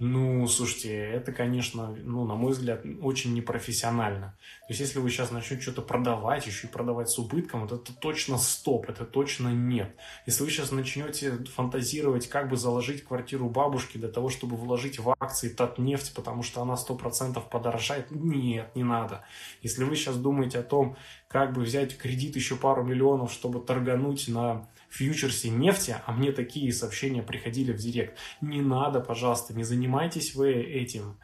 ну, 0.00 0.46
слушайте, 0.46 0.96
это, 0.96 1.30
конечно, 1.30 1.94
ну, 1.94 2.24
на 2.24 2.34
мой 2.34 2.52
взгляд, 2.52 2.86
очень 3.02 3.34
непрофессионально. 3.34 4.34
То 4.70 4.72
есть, 4.72 4.82
если 4.82 5.00
вы 5.00 5.10
сейчас 5.10 5.32
начнете 5.32 5.62
что-то 5.62 5.82
продавать, 5.82 6.46
еще 6.46 6.68
и 6.68 6.70
продавать 6.70 7.10
с 7.10 7.18
убытком, 7.18 7.62
вот 7.62 7.72
это 7.72 7.92
точно 7.92 8.38
стоп, 8.38 8.88
это 8.88 9.04
точно 9.04 9.48
нет. 9.48 9.96
Если 10.26 10.44
вы 10.44 10.50
сейчас 10.50 10.70
начнете 10.70 11.44
фантазировать, 11.56 12.28
как 12.28 12.48
бы 12.48 12.56
заложить 12.56 13.02
квартиру 13.02 13.50
бабушки 13.50 13.98
для 13.98 14.06
того, 14.06 14.28
чтобы 14.28 14.54
вложить 14.54 15.00
в 15.00 15.12
акции 15.18 15.48
Татнефть, 15.48 16.14
потому 16.14 16.44
что 16.44 16.62
она 16.62 16.74
100% 16.74 17.42
подорожает, 17.50 18.12
нет, 18.12 18.70
не 18.76 18.84
надо. 18.84 19.24
Если 19.60 19.82
вы 19.82 19.96
сейчас 19.96 20.16
думаете 20.16 20.60
о 20.60 20.62
том, 20.62 20.96
как 21.26 21.52
бы 21.52 21.62
взять 21.62 21.98
кредит 21.98 22.36
еще 22.36 22.54
пару 22.54 22.84
миллионов, 22.84 23.32
чтобы 23.32 23.58
торгануть 23.58 24.28
на 24.28 24.68
фьючерсе 24.88 25.50
нефти, 25.50 25.96
а 26.06 26.12
мне 26.12 26.30
такие 26.30 26.72
сообщения 26.72 27.22
приходили 27.22 27.72
в 27.72 27.76
директ. 27.76 28.16
Не 28.40 28.60
надо, 28.60 29.00
пожалуйста, 29.00 29.52
не 29.52 29.64
занимайтесь 29.64 30.36
вы 30.36 30.52
этим. 30.52 31.16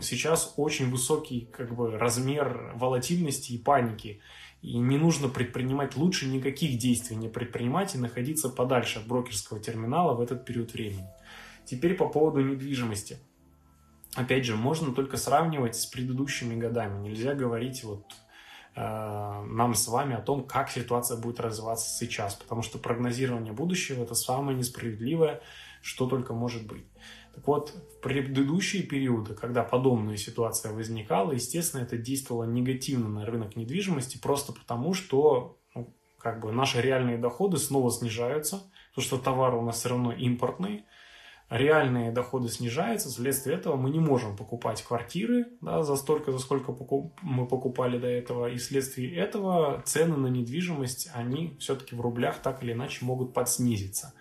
Сейчас 0.00 0.54
очень 0.56 0.90
высокий 0.90 1.48
как 1.52 1.74
бы, 1.74 1.98
размер 1.98 2.72
волатильности 2.76 3.52
и 3.52 3.58
паники. 3.58 4.20
И 4.62 4.78
не 4.78 4.96
нужно 4.96 5.28
предпринимать, 5.28 5.96
лучше 5.96 6.26
никаких 6.26 6.78
действий 6.78 7.16
не 7.16 7.28
предпринимать 7.28 7.94
и 7.94 7.98
находиться 7.98 8.48
подальше 8.48 9.00
от 9.00 9.06
брокерского 9.06 9.60
терминала 9.60 10.14
в 10.14 10.20
этот 10.20 10.46
период 10.46 10.72
времени. 10.72 11.06
Теперь 11.66 11.94
по 11.94 12.08
поводу 12.08 12.40
недвижимости. 12.40 13.18
Опять 14.14 14.46
же, 14.46 14.56
можно 14.56 14.94
только 14.94 15.16
сравнивать 15.16 15.76
с 15.76 15.86
предыдущими 15.86 16.58
годами. 16.58 17.02
Нельзя 17.06 17.34
говорить 17.34 17.84
вот 17.84 18.04
Э, 18.76 19.44
нам 19.46 19.74
с 19.74 19.86
вами 19.86 20.16
о 20.16 20.20
том, 20.20 20.44
как 20.44 20.70
ситуация 20.70 21.16
будет 21.16 21.38
развиваться 21.40 21.88
сейчас, 21.88 22.34
потому 22.34 22.62
что 22.62 22.78
прогнозирование 22.78 23.52
будущего 23.52 24.02
это 24.02 24.14
самое 24.14 24.58
несправедливое, 24.58 25.40
что 25.80 26.08
только 26.08 26.34
может 26.34 26.66
быть. 26.66 26.84
Так 27.34 27.46
вот, 27.46 27.70
в 27.70 28.00
предыдущие 28.00 28.82
периоды, 28.82 29.34
когда 29.34 29.64
подобная 29.64 30.16
ситуация 30.16 30.72
возникала, 30.72 31.32
естественно, 31.32 31.82
это 31.82 31.96
действовало 31.96 32.44
негативно 32.44 33.08
на 33.08 33.26
рынок 33.26 33.56
недвижимости, 33.56 34.18
просто 34.18 34.52
потому 34.52 34.94
что 34.94 35.58
ну, 35.74 35.92
как 36.18 36.40
бы 36.40 36.52
наши 36.52 36.80
реальные 36.80 37.18
доходы 37.18 37.58
снова 37.58 37.90
снижаются, 37.90 38.62
потому 38.90 39.04
что 39.04 39.18
товары 39.18 39.56
у 39.56 39.62
нас 39.62 39.78
все 39.78 39.88
равно 39.88 40.12
импортные, 40.12 40.84
реальные 41.50 42.12
доходы 42.12 42.48
снижаются, 42.48 43.08
вследствие 43.08 43.56
этого 43.56 43.76
мы 43.76 43.90
не 43.90 44.00
можем 44.00 44.36
покупать 44.36 44.82
квартиры 44.82 45.46
да, 45.60 45.82
за 45.82 45.96
столько, 45.96 46.30
за 46.30 46.38
сколько 46.38 46.74
мы 47.22 47.46
покупали 47.46 47.98
до 47.98 48.06
этого, 48.06 48.48
и 48.48 48.56
вследствие 48.56 49.14
этого 49.14 49.82
цены 49.84 50.16
на 50.16 50.28
недвижимость, 50.28 51.10
они 51.14 51.56
все-таки 51.58 51.96
в 51.96 52.00
рублях 52.00 52.40
так 52.42 52.62
или 52.62 52.72
иначе 52.72 53.04
могут 53.04 53.34
подснизиться. 53.34 54.14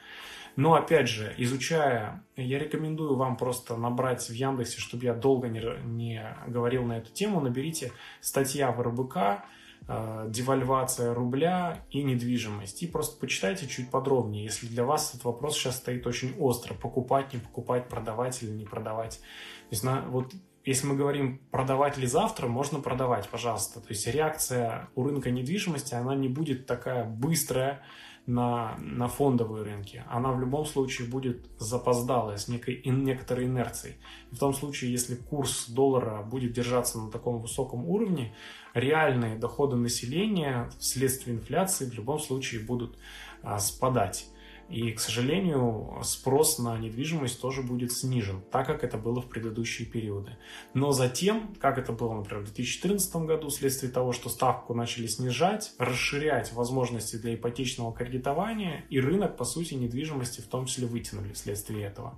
Но 0.56 0.76
опять 0.76 1.08
же, 1.08 1.34
изучая, 1.38 2.24
я 2.36 2.60
рекомендую 2.60 3.16
вам 3.16 3.38
просто 3.38 3.76
набрать 3.76 4.30
в 4.30 4.34
Яндексе, 4.34 4.80
чтобы 4.80 5.06
я 5.06 5.13
долго 5.13 5.48
не, 5.48 5.62
не 5.84 6.38
говорил 6.48 6.84
на 6.84 7.00
эту 7.00 7.12
тему, 7.12 7.42
наберите 7.42 7.92
статья 8.22 8.72
в 8.72 8.82
РБК, 8.82 9.44
Э, 9.86 10.28
девальвация 10.30 11.13
рубля 11.13 11.84
и 11.89 12.04
недвижимость. 12.04 12.82
И 12.84 12.88
просто 12.88 13.20
почитайте 13.20 13.68
чуть 13.68 13.92
подробнее, 13.92 14.46
если 14.46 14.66
для 14.68 14.86
вас 14.86 15.10
этот 15.10 15.26
вопрос 15.26 15.56
сейчас 15.56 15.76
стоит 15.78 16.08
очень 16.08 16.34
остро. 16.39 16.74
Покупать, 16.74 17.34
не 17.34 17.39
покупать, 17.39 17.89
продавать 17.89 18.42
или 18.44 18.52
не 18.52 18.66
продавать. 18.66 19.18
То 19.18 19.72
есть 19.72 19.84
на, 19.84 20.02
вот 20.08 20.34
если 20.63 20.88
мы 20.88 20.96
говорим 20.96 21.39
продавать 21.52 21.98
ли 21.98 22.08
завтра, 22.08 22.48
можно 22.48 22.80
продавать, 22.80 23.28
пожалуйста. 23.28 23.82
То 23.82 23.89
есть 23.89 24.08
реакция 24.08 24.88
у 24.96 25.04
рынка 25.04 25.32
недвижимости, 25.32 25.94
она 25.96 26.16
не 26.16 26.30
будет 26.30 26.66
такая 26.66 27.04
быстрая, 27.04 27.84
на, 28.26 28.78
на 28.80 29.08
фондовые 29.08 29.64
рынки, 29.64 30.04
она 30.10 30.32
в 30.32 30.40
любом 30.40 30.66
случае 30.66 31.08
будет 31.08 31.46
запоздалая, 31.60 32.38
с 32.38 32.48
некой, 32.48 32.82
некоторой 32.86 33.46
инерцией. 33.46 33.98
В 34.32 34.38
том 34.38 34.54
случае, 34.54 34.92
если 34.92 35.16
курс 35.16 35.68
доллара 35.68 36.24
будет 36.24 36.54
держаться 36.54 37.00
на 37.00 37.12
таком 37.12 37.42
высоком 37.42 37.86
уровне, 37.86 38.34
реальные 38.74 39.38
доходы 39.38 39.76
населения 39.76 40.70
вследствие 40.80 41.36
инфляции 41.36 41.86
в 41.86 41.94
любом 41.94 42.20
случае 42.20 42.62
будут 42.62 42.98
а, 43.42 43.60
спадать. 43.60 44.28
И, 44.69 44.91
к 44.91 44.99
сожалению, 44.99 45.99
спрос 46.04 46.58
на 46.58 46.78
недвижимость 46.78 47.41
тоже 47.41 47.62
будет 47.62 47.91
снижен, 47.91 48.41
так 48.52 48.65
как 48.65 48.84
это 48.84 48.97
было 48.97 49.21
в 49.21 49.28
предыдущие 49.28 49.88
периоды. 49.88 50.38
Но 50.73 50.91
затем, 50.91 51.54
как 51.60 51.78
это 51.78 51.91
было, 51.91 52.13
например, 52.13 52.41
в 52.41 52.45
2014 52.45 53.15
году, 53.17 53.49
вследствие 53.49 53.91
того, 53.91 54.13
что 54.13 54.30
ставку 54.30 54.73
начали 54.73 55.08
снижать, 55.08 55.73
расширять 55.78 56.54
возможности 56.54 57.17
для 57.17 57.36
ипотечного 57.36 57.93
кредитования, 57.93 58.86
и 58.89 58.99
рынок, 58.99 59.38
по 59.38 59.43
сути, 59.43 59.73
недвижимости 59.73 60.41
в 60.41 60.47
том 60.47 60.65
числе 60.65 60.88
вытянули 60.88 61.34
вследствие 61.34 61.86
этого. 61.86 62.17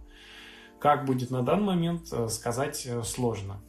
Как 0.79 1.05
будет 1.05 1.31
на 1.31 1.41
данный 1.41 1.65
момент, 1.65 2.07
э, 2.11 2.27
сказать 2.29 2.85
э, 2.85 3.01
сложно. 3.03 3.61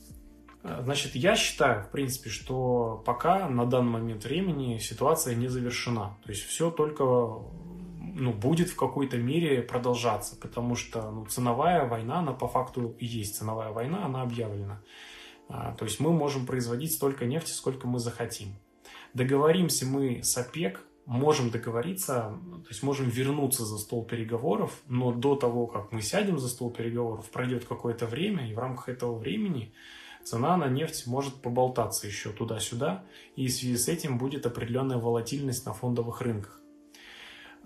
Э, 0.62 0.80
значит, 0.82 1.14
я 1.14 1.36
считаю, 1.36 1.84
в 1.84 1.90
принципе, 1.90 2.30
что 2.30 3.02
пока 3.06 3.48
на 3.48 3.64
данный 3.64 3.92
момент 3.92 4.24
времени 4.24 4.78
ситуация 4.78 5.34
не 5.34 5.48
завершена. 5.48 6.18
То 6.24 6.30
есть 6.30 6.42
все 6.42 6.70
только 6.70 7.04
ну, 8.14 8.32
будет 8.32 8.68
в 8.68 8.76
какой-то 8.76 9.18
мере 9.18 9.62
продолжаться, 9.62 10.36
потому 10.36 10.76
что 10.76 11.10
ну, 11.10 11.26
ценовая 11.26 11.86
война, 11.86 12.20
она 12.20 12.32
по 12.32 12.48
факту 12.48 12.94
и 12.98 13.06
есть 13.06 13.36
ценовая 13.36 13.70
война, 13.70 14.04
она 14.04 14.22
объявлена. 14.22 14.82
А, 15.48 15.74
то 15.74 15.84
есть 15.84 16.00
мы 16.00 16.12
можем 16.12 16.46
производить 16.46 16.92
столько 16.92 17.24
нефти, 17.24 17.50
сколько 17.50 17.86
мы 17.86 17.98
захотим. 17.98 18.54
Договоримся 19.14 19.86
мы 19.86 20.22
с 20.22 20.36
ОПЕК, 20.36 20.84
можем 21.06 21.50
договориться, 21.50 22.38
то 22.64 22.68
есть 22.68 22.82
можем 22.82 23.08
вернуться 23.08 23.64
за 23.64 23.78
стол 23.78 24.04
переговоров, 24.04 24.82
но 24.88 25.12
до 25.12 25.36
того, 25.36 25.66
как 25.66 25.92
мы 25.92 26.02
сядем 26.02 26.38
за 26.38 26.48
стол 26.48 26.70
переговоров, 26.70 27.30
пройдет 27.30 27.64
какое-то 27.64 28.06
время, 28.06 28.50
и 28.50 28.54
в 28.54 28.58
рамках 28.58 28.88
этого 28.88 29.16
времени 29.16 29.72
цена 30.24 30.56
на 30.56 30.68
нефть 30.68 31.06
может 31.06 31.34
поболтаться 31.36 32.06
еще 32.06 32.30
туда-сюда, 32.30 33.04
и 33.36 33.46
в 33.46 33.52
связи 33.52 33.76
с 33.76 33.88
этим 33.88 34.18
будет 34.18 34.46
определенная 34.46 34.98
волатильность 34.98 35.64
на 35.64 35.72
фондовых 35.72 36.20
рынках. 36.20 36.60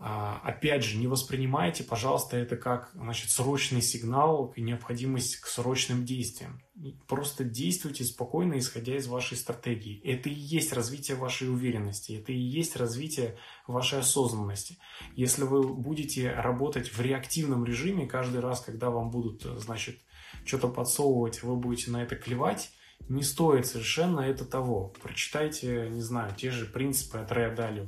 А, 0.03 0.41
опять 0.45 0.83
же, 0.83 0.97
не 0.97 1.07
воспринимайте, 1.07 1.85
пожалуйста, 1.85 2.39
это 2.39 2.57
как 2.57 2.91
значит, 2.95 3.29
срочный 3.29 3.83
сигнал 3.83 4.51
и 4.57 4.63
необходимость 4.63 5.37
к 5.37 5.47
срочным 5.47 6.07
действиям. 6.07 6.63
Просто 7.07 7.45
действуйте 7.45 8.05
спокойно, 8.05 8.59
исходя 8.59 8.97
из 8.97 9.07
вашей 9.07 9.37
стратегии. 9.37 10.01
Это 10.03 10.31
и 10.31 10.33
есть 10.33 10.73
развитие 10.73 11.19
вашей 11.19 11.51
уверенности, 11.51 12.13
это 12.13 12.33
и 12.33 12.39
есть 12.39 12.77
развитие 12.77 13.37
вашей 13.67 13.99
осознанности. 13.99 14.79
Если 15.17 15.43
вы 15.43 15.63
будете 15.63 16.33
работать 16.33 16.91
в 16.91 16.99
реактивном 17.03 17.67
режиме, 17.67 18.07
каждый 18.07 18.41
раз, 18.41 18.63
когда 18.63 18.89
вам 18.89 19.11
будут, 19.11 19.43
значит, 19.43 20.01
что-то 20.47 20.69
подсовывать, 20.69 21.43
вы 21.43 21.57
будете 21.57 21.91
на 21.91 22.03
это 22.03 22.17
клевать, 22.17 22.71
Не 23.09 23.23
стоит 23.23 23.67
совершенно 23.67 24.21
это 24.21 24.45
того. 24.45 24.93
Прочитайте, 25.03 25.89
не 25.91 26.01
знаю, 26.01 26.35
те 26.37 26.51
же 26.51 26.67
принципы 26.67 27.19
от 27.19 27.33
Рэя 27.33 27.55
Далио. 27.55 27.87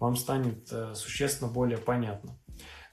Вам 0.00 0.16
станет 0.16 0.68
э, 0.72 0.94
существенно 0.94 1.50
более 1.50 1.78
понятно. 1.78 2.38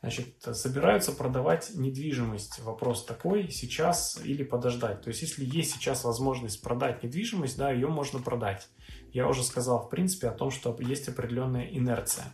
Значит, 0.02 0.36
собираются 0.40 1.12
продавать 1.12 1.72
недвижимость. 1.74 2.60
Вопрос 2.60 3.06
такой, 3.06 3.50
сейчас 3.50 4.22
или 4.24 4.44
подождать. 4.44 5.02
То 5.02 5.08
есть, 5.08 5.24
если 5.24 5.44
есть 5.44 5.72
сейчас 5.74 6.04
возможность 6.04 6.62
продать 6.62 7.02
недвижимость, 7.02 7.58
да, 7.58 7.72
ее 7.72 7.88
можно 7.88 8.20
продать. 8.20 8.68
Я 9.12 9.28
уже 9.28 9.44
сказал, 9.44 9.82
в 9.82 9.90
принципе, 9.90 10.28
о 10.28 10.32
том, 10.32 10.52
что 10.52 10.78
есть 10.80 11.08
определенная 11.08 11.66
инерция. 11.66 12.26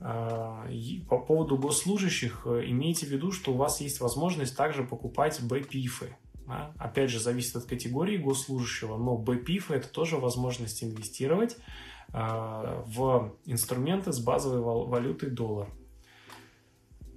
А, 0.00 0.66
по 1.08 1.18
поводу 1.18 1.56
госслужащих, 1.56 2.42
э, 2.44 2.64
имейте 2.66 3.06
в 3.06 3.10
виду, 3.10 3.32
что 3.32 3.52
у 3.52 3.56
вас 3.56 3.80
есть 3.80 4.00
возможность 4.00 4.54
также 4.54 4.84
покупать 4.84 5.40
БПИФы. 5.40 6.14
Да? 6.46 6.72
Опять 6.78 7.10
же, 7.10 7.20
зависит 7.20 7.56
от 7.56 7.64
категории 7.64 8.16
госслужащего, 8.16 8.96
но 8.96 9.16
БПИФы– 9.16 9.74
это 9.74 9.88
тоже 9.88 10.16
возможность 10.16 10.84
инвестировать 10.84 11.56
а, 12.12 12.84
в 12.86 13.34
инструменты 13.44 14.12
с 14.12 14.20
базовой 14.20 14.60
валютой 14.60 15.30
доллар. 15.30 15.68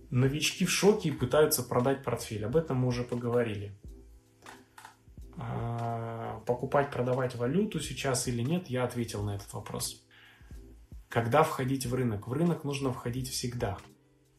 Новички 0.09 0.65
в 0.65 0.71
шоке 0.71 1.09
и 1.09 1.11
пытаются 1.11 1.63
продать 1.63 2.03
портфель. 2.03 2.45
Об 2.45 2.55
этом 2.55 2.77
мы 2.77 2.87
уже 2.87 3.03
поговорили. 3.03 3.73
А, 5.37 6.41
покупать, 6.45 6.89
продавать 6.89 7.35
валюту 7.35 7.79
сейчас 7.79 8.27
или 8.27 8.41
нет, 8.41 8.67
я 8.69 8.85
ответил 8.85 9.23
на 9.23 9.35
этот 9.35 9.51
вопрос. 9.53 10.03
Когда 11.09 11.43
входить 11.43 11.85
в 11.85 11.93
рынок? 11.93 12.27
В 12.27 12.33
рынок 12.33 12.63
нужно 12.63 12.91
входить 12.91 13.29
всегда. 13.29 13.77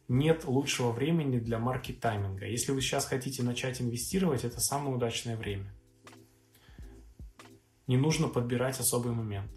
Нет 0.09 0.47
лучшего 0.47 0.90
времени 0.90 1.38
для 1.38 1.59
маркет-тайминга. 1.59 2.47
Если 2.47 2.73
вы 2.73 2.81
сейчас 2.81 3.05
хотите 3.05 3.42
начать 3.42 3.83
инвестировать, 3.83 4.42
это 4.42 4.59
самое 4.59 4.97
удачное 4.97 5.37
время. 5.37 5.71
Не 7.87 7.99
нужно 7.99 8.29
подбирать 8.29 8.81
особый 8.81 9.12
момент. 9.12 9.51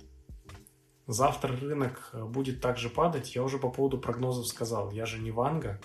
Завтра 1.07 1.55
рынок 1.55 2.13
будет 2.13 2.61
также 2.61 2.89
падать. 2.89 3.33
Я 3.33 3.43
уже 3.43 3.59
по 3.59 3.69
поводу 3.69 3.97
прогнозов 3.97 4.47
сказал. 4.47 4.91
Я 4.91 5.05
же 5.05 5.19
не 5.19 5.31
Ванга. 5.31 5.79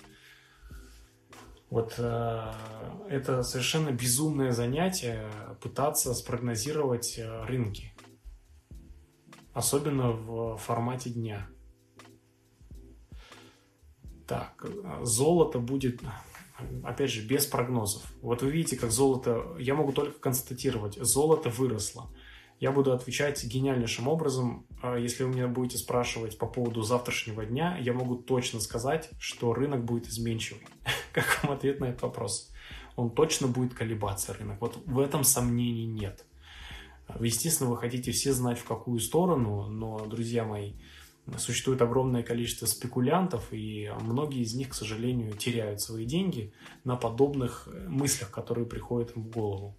Вот 1.69 1.95
э, 1.97 2.53
это 3.09 3.43
совершенно 3.43 3.91
безумное 3.91 4.51
занятие 4.51 5.29
пытаться 5.61 6.13
спрогнозировать 6.13 7.17
э, 7.17 7.45
рынки. 7.45 7.93
Особенно 9.53 10.11
в 10.11 10.57
формате 10.57 11.09
дня. 11.09 11.49
Так, 14.27 14.65
золото 15.03 15.59
будет, 15.59 16.01
опять 16.83 17.11
же, 17.11 17.25
без 17.25 17.45
прогнозов. 17.45 18.03
Вот 18.21 18.41
вы 18.41 18.51
видите, 18.51 18.75
как 18.75 18.91
золото, 18.91 19.55
я 19.57 19.73
могу 19.73 19.93
только 19.93 20.19
констатировать, 20.19 20.95
золото 20.95 21.49
выросло. 21.49 22.09
Я 22.59 22.71
буду 22.71 22.91
отвечать 22.91 23.43
гениальнейшим 23.45 24.07
образом. 24.07 24.65
А 24.81 24.97
если 24.97 25.23
вы 25.23 25.29
меня 25.29 25.47
будете 25.47 25.77
спрашивать 25.77 26.37
по 26.37 26.47
поводу 26.47 26.81
завтрашнего 26.81 27.45
дня, 27.45 27.77
я 27.77 27.93
могу 27.93 28.15
точно 28.15 28.59
сказать, 28.59 29.09
что 29.19 29.53
рынок 29.53 29.85
будет 29.85 30.07
изменчивый. 30.07 30.65
Как 31.13 31.43
вам 31.43 31.53
ответ 31.53 31.79
на 31.79 31.85
этот 31.85 32.01
вопрос? 32.01 32.51
Он 32.95 33.11
точно 33.11 33.47
будет 33.47 33.75
колебаться, 33.75 34.33
рынок. 34.33 34.59
Вот 34.59 34.81
в 34.85 34.99
этом 34.99 35.23
сомнений 35.23 35.85
нет. 35.85 36.25
Естественно, 37.19 37.69
вы 37.69 37.77
хотите 37.77 38.11
все 38.11 38.33
знать, 38.33 38.57
в 38.57 38.65
какую 38.65 38.99
сторону, 38.99 39.67
но, 39.67 40.05
друзья 40.07 40.43
мои, 40.43 40.73
существует 41.37 41.81
огромное 41.81 42.23
количество 42.23 42.65
спекулянтов, 42.65 43.51
и 43.51 43.91
многие 44.01 44.41
из 44.41 44.53
них, 44.55 44.69
к 44.69 44.73
сожалению, 44.73 45.33
теряют 45.33 45.81
свои 45.81 46.05
деньги 46.05 46.53
на 46.83 46.95
подобных 46.95 47.67
мыслях, 47.87 48.31
которые 48.31 48.65
приходят 48.65 49.15
им 49.15 49.23
в 49.23 49.29
голову. 49.29 49.77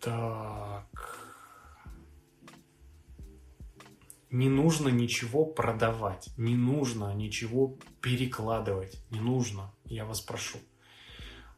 Так. 0.00 1.18
Не 4.30 4.48
нужно 4.48 4.88
ничего 4.88 5.44
продавать, 5.44 6.30
не 6.38 6.56
нужно 6.56 7.14
ничего 7.14 7.76
перекладывать, 8.00 9.04
не 9.10 9.20
нужно, 9.20 9.72
я 9.84 10.04
вас 10.04 10.20
прошу. 10.20 10.58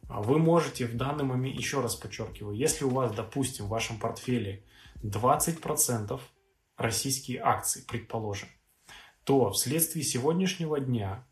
А 0.07 0.21
вы 0.21 0.37
можете 0.37 0.85
в 0.85 0.95
данный 0.95 1.23
момент, 1.23 1.57
еще 1.57 1.81
раз 1.81 1.95
подчеркиваю, 1.95 2.55
если 2.55 2.85
у 2.85 2.89
вас, 2.89 3.15
допустим, 3.15 3.65
в 3.65 3.69
вашем 3.69 3.97
портфеле 3.97 4.63
20% 5.03 6.19
российские 6.77 7.41
акции, 7.41 7.83
предположим, 7.87 8.49
то 9.23 9.51
вследствие 9.51 10.03
сегодняшнего 10.03 10.79
дня 10.79 11.25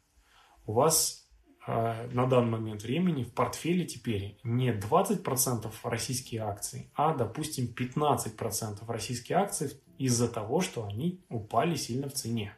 у 0.65 0.73
вас 0.73 1.23
а, 1.65 2.07
на 2.11 2.25
данный 2.25 2.51
момент 2.51 2.83
времени 2.83 3.23
в 3.23 3.33
портфеле 3.33 3.85
теперь 3.85 4.37
не 4.43 4.73
20% 4.73 5.71
российские 5.83 6.41
акции, 6.41 6.91
а, 6.93 7.13
допустим, 7.13 7.73
15% 7.73 8.83
российские 8.87 9.37
акции 9.37 9.71
из-за 9.97 10.27
того, 10.27 10.61
что 10.61 10.85
они 10.85 11.23
упали 11.29 11.75
сильно 11.75 12.09
в 12.09 12.13
цене. 12.13 12.55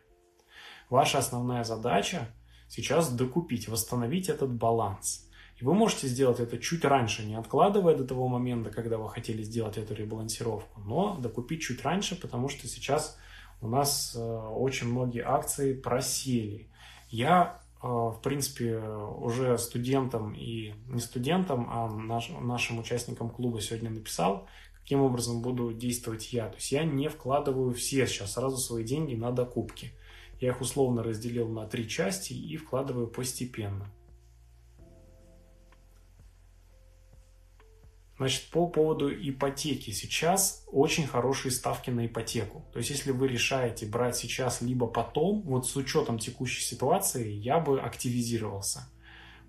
Ваша 0.90 1.20
основная 1.20 1.64
задача 1.64 2.30
сейчас 2.68 3.12
докупить, 3.12 3.68
восстановить 3.68 4.30
этот 4.30 4.54
баланс. 4.54 5.25
И 5.58 5.64
вы 5.64 5.74
можете 5.74 6.08
сделать 6.08 6.40
это 6.40 6.58
чуть 6.58 6.84
раньше, 6.84 7.26
не 7.26 7.36
откладывая 7.36 7.96
до 7.96 8.06
того 8.06 8.28
момента, 8.28 8.72
когда 8.72 8.98
вы 8.98 9.10
хотели 9.10 9.42
сделать 9.42 9.78
эту 9.78 9.94
ребалансировку, 9.94 10.82
но 10.82 11.18
докупить 11.18 11.62
чуть 11.62 11.84
раньше, 11.84 12.20
потому 12.20 12.50
что 12.50 12.68
сейчас 12.68 13.18
у 13.62 13.68
нас 13.68 14.16
э, 14.16 14.20
очень 14.20 14.88
многие 14.88 15.24
акции 15.24 15.74
просели. 15.74 16.70
Я 17.10 17.62
а, 17.86 18.10
в 18.10 18.20
принципе, 18.22 18.80
уже 18.80 19.60
студентам 19.60 20.34
и 20.34 20.74
не 20.88 21.00
студентам, 21.00 21.68
а 21.70 21.88
наш, 21.88 22.30
нашим 22.30 22.80
участникам 22.80 23.30
клуба 23.30 23.62
сегодня 23.62 23.92
написал, 23.92 24.48
каким 24.82 25.02
образом 25.02 25.44
буду 25.44 25.72
действовать 25.72 26.34
я. 26.34 26.48
То 26.50 26.56
есть 26.56 26.72
я 26.72 26.84
не 26.84 27.10
вкладываю 27.10 27.76
все 27.76 28.08
сейчас 28.08 28.34
сразу 28.34 28.58
свои 28.58 28.84
деньги 28.84 29.14
на 29.14 29.32
докупки. 29.32 29.92
Я 30.42 30.50
их 30.50 30.62
условно 30.62 31.04
разделил 31.04 31.48
на 31.48 31.68
три 31.68 31.88
части 31.88 32.34
и 32.34 32.58
вкладываю 32.58 33.06
постепенно. 33.06 33.88
Значит, 38.18 38.50
по 38.50 38.68
поводу 38.68 39.12
ипотеки. 39.12 39.92
Сейчас 39.92 40.64
очень 40.68 41.06
хорошие 41.06 41.52
ставки 41.52 41.90
на 41.90 42.06
ипотеку. 42.06 42.66
То 42.72 42.80
есть, 42.80 42.90
если 42.90 43.12
вы 43.12 43.28
решаете 43.28 43.86
брать 43.86 44.16
сейчас 44.16 44.62
либо 44.62 44.88
потом, 44.88 45.42
вот 45.42 45.68
с 45.68 45.76
учетом 45.76 46.18
текущей 46.18 46.62
ситуации, 46.62 47.30
я 47.30 47.60
бы 47.60 47.82
активизировался 47.82 48.88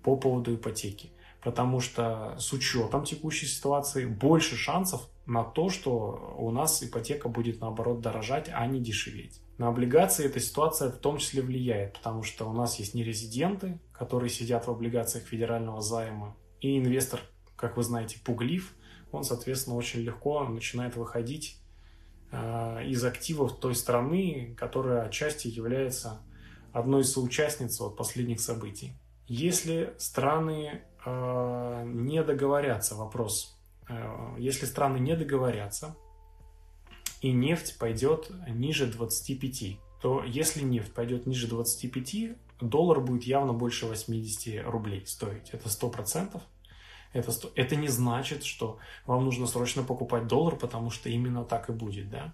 по 0.03 0.17
поводу 0.17 0.55
ипотеки. 0.55 1.11
Потому 1.41 1.79
что 1.79 2.35
с 2.39 2.51
учетом 2.51 3.05
текущей 3.05 3.45
ситуации 3.45 4.05
больше 4.05 4.57
шансов 4.57 5.09
на 5.25 5.43
то, 5.43 5.69
что 5.69 6.35
у 6.37 6.51
нас 6.51 6.83
ипотека 6.83 7.29
будет 7.29 7.61
наоборот 7.61 8.01
дорожать, 8.01 8.49
а 8.53 8.65
не 8.65 8.81
дешеветь. 8.81 9.41
На 9.57 9.69
облигации 9.69 10.25
эта 10.25 10.39
ситуация 10.39 10.91
в 10.91 10.97
том 10.97 11.17
числе 11.17 11.41
влияет, 11.41 11.93
потому 11.93 12.23
что 12.23 12.49
у 12.49 12.53
нас 12.53 12.79
есть 12.79 12.93
нерезиденты, 12.93 13.79
которые 13.91 14.29
сидят 14.29 14.67
в 14.67 14.71
облигациях 14.71 15.25
федерального 15.25 15.81
займа, 15.81 16.35
и 16.59 16.77
инвестор 16.77 17.21
как 17.57 17.75
вы 17.75 17.83
знаете, 17.83 18.19
пуглив, 18.23 18.73
он, 19.11 19.23
соответственно, 19.23 19.75
очень 19.75 20.01
легко 20.01 20.43
начинает 20.45 20.95
выходить 20.95 21.59
э, 22.31 22.85
из 22.85 23.03
активов 23.03 23.59
той 23.59 23.75
страны, 23.75 24.55
которая 24.57 25.07
отчасти 25.07 25.47
является 25.47 26.21
одной 26.71 27.01
из 27.01 27.11
соучастниц 27.11 27.81
от 27.81 27.97
последних 27.97 28.39
событий. 28.39 28.93
Если 29.27 29.93
страны 29.97 30.81
э, 31.05 31.83
не 31.85 32.23
договорятся, 32.23 32.95
вопрос, 32.95 33.57
э, 33.89 34.35
если 34.37 34.65
страны 34.65 34.99
не 34.99 35.15
договорятся, 35.15 35.95
и 37.21 37.31
нефть 37.31 37.77
пойдет 37.79 38.31
ниже 38.47 38.85
25, 38.85 39.79
то 40.01 40.23
если 40.23 40.63
нефть 40.63 40.93
пойдет 40.93 41.25
ниже 41.25 41.47
25, 41.47 42.37
доллар 42.61 43.01
будет 43.01 43.23
явно 43.23 43.53
больше 43.53 43.87
80 43.87 44.65
рублей 44.65 45.05
стоить. 45.07 45.49
Это 45.49 45.69
100%. 45.69 46.39
Это, 47.13 47.31
это 47.55 47.75
не 47.75 47.87
значит, 47.87 48.43
что 48.43 48.77
вам 49.05 49.25
нужно 49.25 49.47
срочно 49.47 49.83
покупать 49.83 50.27
доллар, 50.27 50.55
потому 50.55 50.89
что 50.89 51.09
именно 51.09 51.43
так 51.43 51.69
и 51.69 51.73
будет, 51.73 52.09
да. 52.09 52.33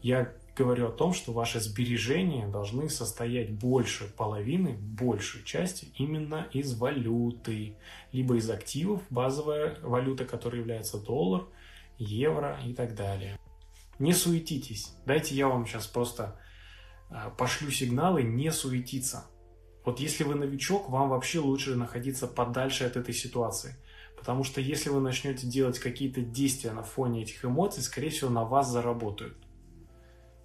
Я 0.00 0.32
говорю 0.56 0.88
о 0.88 0.92
том, 0.92 1.12
что 1.12 1.32
ваши 1.32 1.60
сбережения 1.60 2.46
должны 2.46 2.88
состоять 2.88 3.50
больше 3.50 4.04
половины, 4.16 4.72
большей 4.72 5.44
части 5.44 5.92
именно 5.96 6.46
из 6.52 6.76
валюты, 6.78 7.76
либо 8.12 8.36
из 8.36 8.48
активов, 8.48 9.02
базовая 9.10 9.78
валюта, 9.82 10.24
которая 10.24 10.60
является 10.60 10.98
доллар, 10.98 11.46
евро 11.96 12.60
и 12.64 12.74
так 12.74 12.94
далее. 12.94 13.38
Не 13.98 14.12
суетитесь. 14.12 14.94
Дайте 15.04 15.34
я 15.34 15.48
вам 15.48 15.66
сейчас 15.66 15.88
просто 15.88 16.40
а, 17.10 17.30
пошлю 17.30 17.70
сигналы 17.70 18.22
не 18.22 18.52
суетиться. 18.52 19.26
Вот 19.84 19.98
если 19.98 20.22
вы 20.22 20.36
новичок, 20.36 20.88
вам 20.88 21.08
вообще 21.08 21.40
лучше 21.40 21.74
находиться 21.74 22.28
подальше 22.28 22.84
от 22.84 22.96
этой 22.96 23.14
ситуации– 23.14 23.76
Потому 24.18 24.44
что 24.44 24.60
если 24.60 24.90
вы 24.90 25.00
начнете 25.00 25.46
делать 25.46 25.78
какие-то 25.78 26.20
действия 26.20 26.72
на 26.72 26.82
фоне 26.82 27.22
этих 27.22 27.44
эмоций, 27.44 27.82
скорее 27.82 28.10
всего, 28.10 28.30
на 28.30 28.44
вас 28.44 28.70
заработают. 28.70 29.36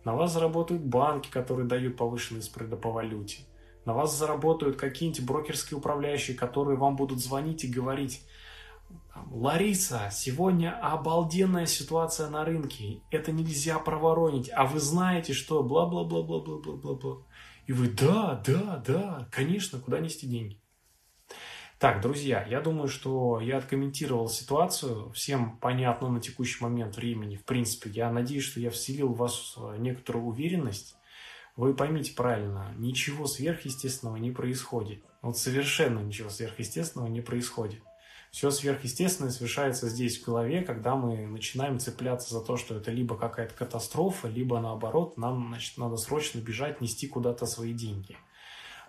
На 0.05 0.13
вас 0.15 0.33
заработают 0.33 0.83
банки, 0.83 1.29
которые 1.29 1.67
дают 1.67 1.97
повышенные 1.97 2.41
спреды 2.41 2.75
по 2.75 2.91
валюте. 2.91 3.39
На 3.86 3.93
вас 3.93 4.17
заработают 4.17 4.77
какие-нибудь 4.77 5.25
брокерские 5.25 5.77
управляющие, 5.77 6.38
которые 6.38 6.77
вам 6.77 6.95
будут 6.95 7.19
звонить 7.19 7.63
и 7.63 7.67
говорить, 7.67 8.25
Лариса, 9.31 10.09
сегодня 10.12 10.77
обалденная 10.79 11.65
ситуация 11.65 12.29
на 12.29 12.45
рынке, 12.45 13.01
это 13.12 13.31
нельзя 13.31 13.79
проворонить, 13.79 14.49
а 14.53 14.65
вы 14.65 14.79
знаете, 14.79 15.33
что 15.33 15.63
бла-бла-бла-бла-бла-бла-бла. 15.63 17.17
И 17.67 17.73
вы, 17.73 17.88
да, 17.89 18.41
да, 18.45 18.83
да, 18.86 19.27
конечно, 19.31 19.79
куда 19.79 19.99
нести 19.99 20.27
деньги. 20.27 20.59
Так, 21.84 22.00
друзья, 22.00 22.46
я 22.50 22.62
думаю, 22.62 22.88
что 22.88 23.41
я 23.41 23.58
откомментировал 23.58 24.30
ситуацию. 24.30 25.12
Всем 25.12 25.58
понятно 25.58 26.08
на 26.08 26.22
текущий 26.22 26.63
момент 26.63 26.96
времени. 26.96 27.36
В 27.36 27.43
принципе, 27.43 27.89
я 27.89 28.10
надеюсь, 28.10 28.46
что 28.46 28.62
я 28.62 28.69
вселил 28.69 29.10
в 29.10 29.17
вас 29.17 29.56
э, 29.58 29.76
некоторую 29.80 30.28
уверенность. 30.28 30.96
Вы 31.58 31.74
поймите 31.74 32.13
правильно, 32.13 32.74
ничего 32.78 33.28
сверхъестественного 33.28 34.15
не 34.15 34.32
происходит. 34.32 35.04
Вот 35.22 35.38
совершенно 35.38 36.00
ничего 36.00 36.30
сверхъестественного 36.30 37.10
не 37.10 37.19
происходит. 37.19 37.82
Все 38.32 38.50
сверхъестественное 38.50 39.32
совершается 39.32 39.89
здесь, 39.89 40.22
в 40.22 40.26
голове, 40.26 40.62
когда 40.62 40.96
мы 40.96 41.28
начинаем 41.28 41.80
цепляться 41.80 42.34
за 42.34 42.39
то, 42.39 42.56
что 42.56 42.78
это 42.78 42.91
либо 42.91 43.17
какая-то 43.17 43.56
катастрофа, 43.56 44.30
либо 44.30 44.58
наоборот, 44.62 45.17
нам 45.17 45.50
значит, 45.50 45.78
надо 45.78 45.98
срочно 45.98 46.39
бежать, 46.39 46.80
нести 46.80 47.10
куда-то 47.10 47.46
свои 47.46 47.74
деньги– 47.74 48.15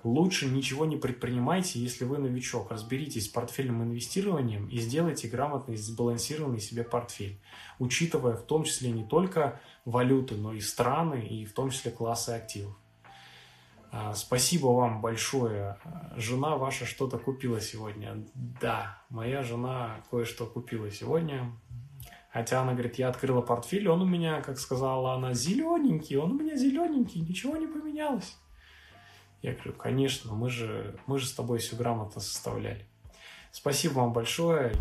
Лучше 0.04 0.50
ничего 0.50 0.84
не 0.84 0.98
предпринимайте, 0.98 1.80
если 1.80 2.04
вы 2.04 2.18
новичок. 2.18 2.70
Разберитесь 2.70 3.24
с 3.24 3.28
портфельным 3.28 3.82
инвестированием 3.84 4.68
и 4.68 4.78
сделайте 4.78 5.28
грамотный, 5.28 5.76
сбалансированный 5.76 6.60
себе 6.60 6.84
портфель, 6.84 7.40
учитывая 7.78 8.36
в 8.36 8.42
том 8.42 8.64
числе 8.64 8.90
не 8.90 9.02
только 9.02 9.60
валюты, 9.86 10.34
но 10.34 10.52
и 10.52 10.60
страны, 10.60 11.26
и 11.26 11.46
в 11.46 11.54
том 11.54 11.70
числе 11.70 11.90
классы 11.90 12.30
активов. 12.30 12.76
А, 13.90 14.12
спасибо 14.12 14.66
вам 14.66 15.00
большое. 15.00 15.78
Жена 16.16 16.56
ваша 16.56 16.84
что-то 16.84 17.16
купила 17.16 17.58
сегодня. 17.60 18.26
Да, 18.34 19.02
моя 19.08 19.42
жена 19.42 20.02
кое-что 20.10 20.44
купила 20.44 20.90
сегодня. 20.90 21.50
Хотя 22.30 22.60
она 22.60 22.72
говорит, 22.72 22.96
я 22.96 23.08
открыла 23.08 23.40
портфель, 23.40 23.88
он 23.88 24.02
у 24.02 24.06
меня, 24.06 24.42
как 24.42 24.58
сказала 24.58 25.14
она, 25.14 25.32
зелененький, 25.32 26.16
он 26.16 26.32
у 26.32 26.34
меня 26.34 26.56
зелененький, 26.56 27.22
ничего 27.22 27.56
не 27.56 27.68
поменялось. 27.68 28.36
Я 29.44 29.52
говорю, 29.52 29.74
конечно, 29.74 30.32
мы 30.32 30.48
же, 30.48 30.98
мы 31.06 31.18
же 31.18 31.26
с 31.26 31.34
тобой 31.34 31.58
все 31.58 31.76
грамотно 31.76 32.18
составляли. 32.22 32.86
Спасибо 33.52 33.98
вам 33.98 34.14
большое. 34.14 34.72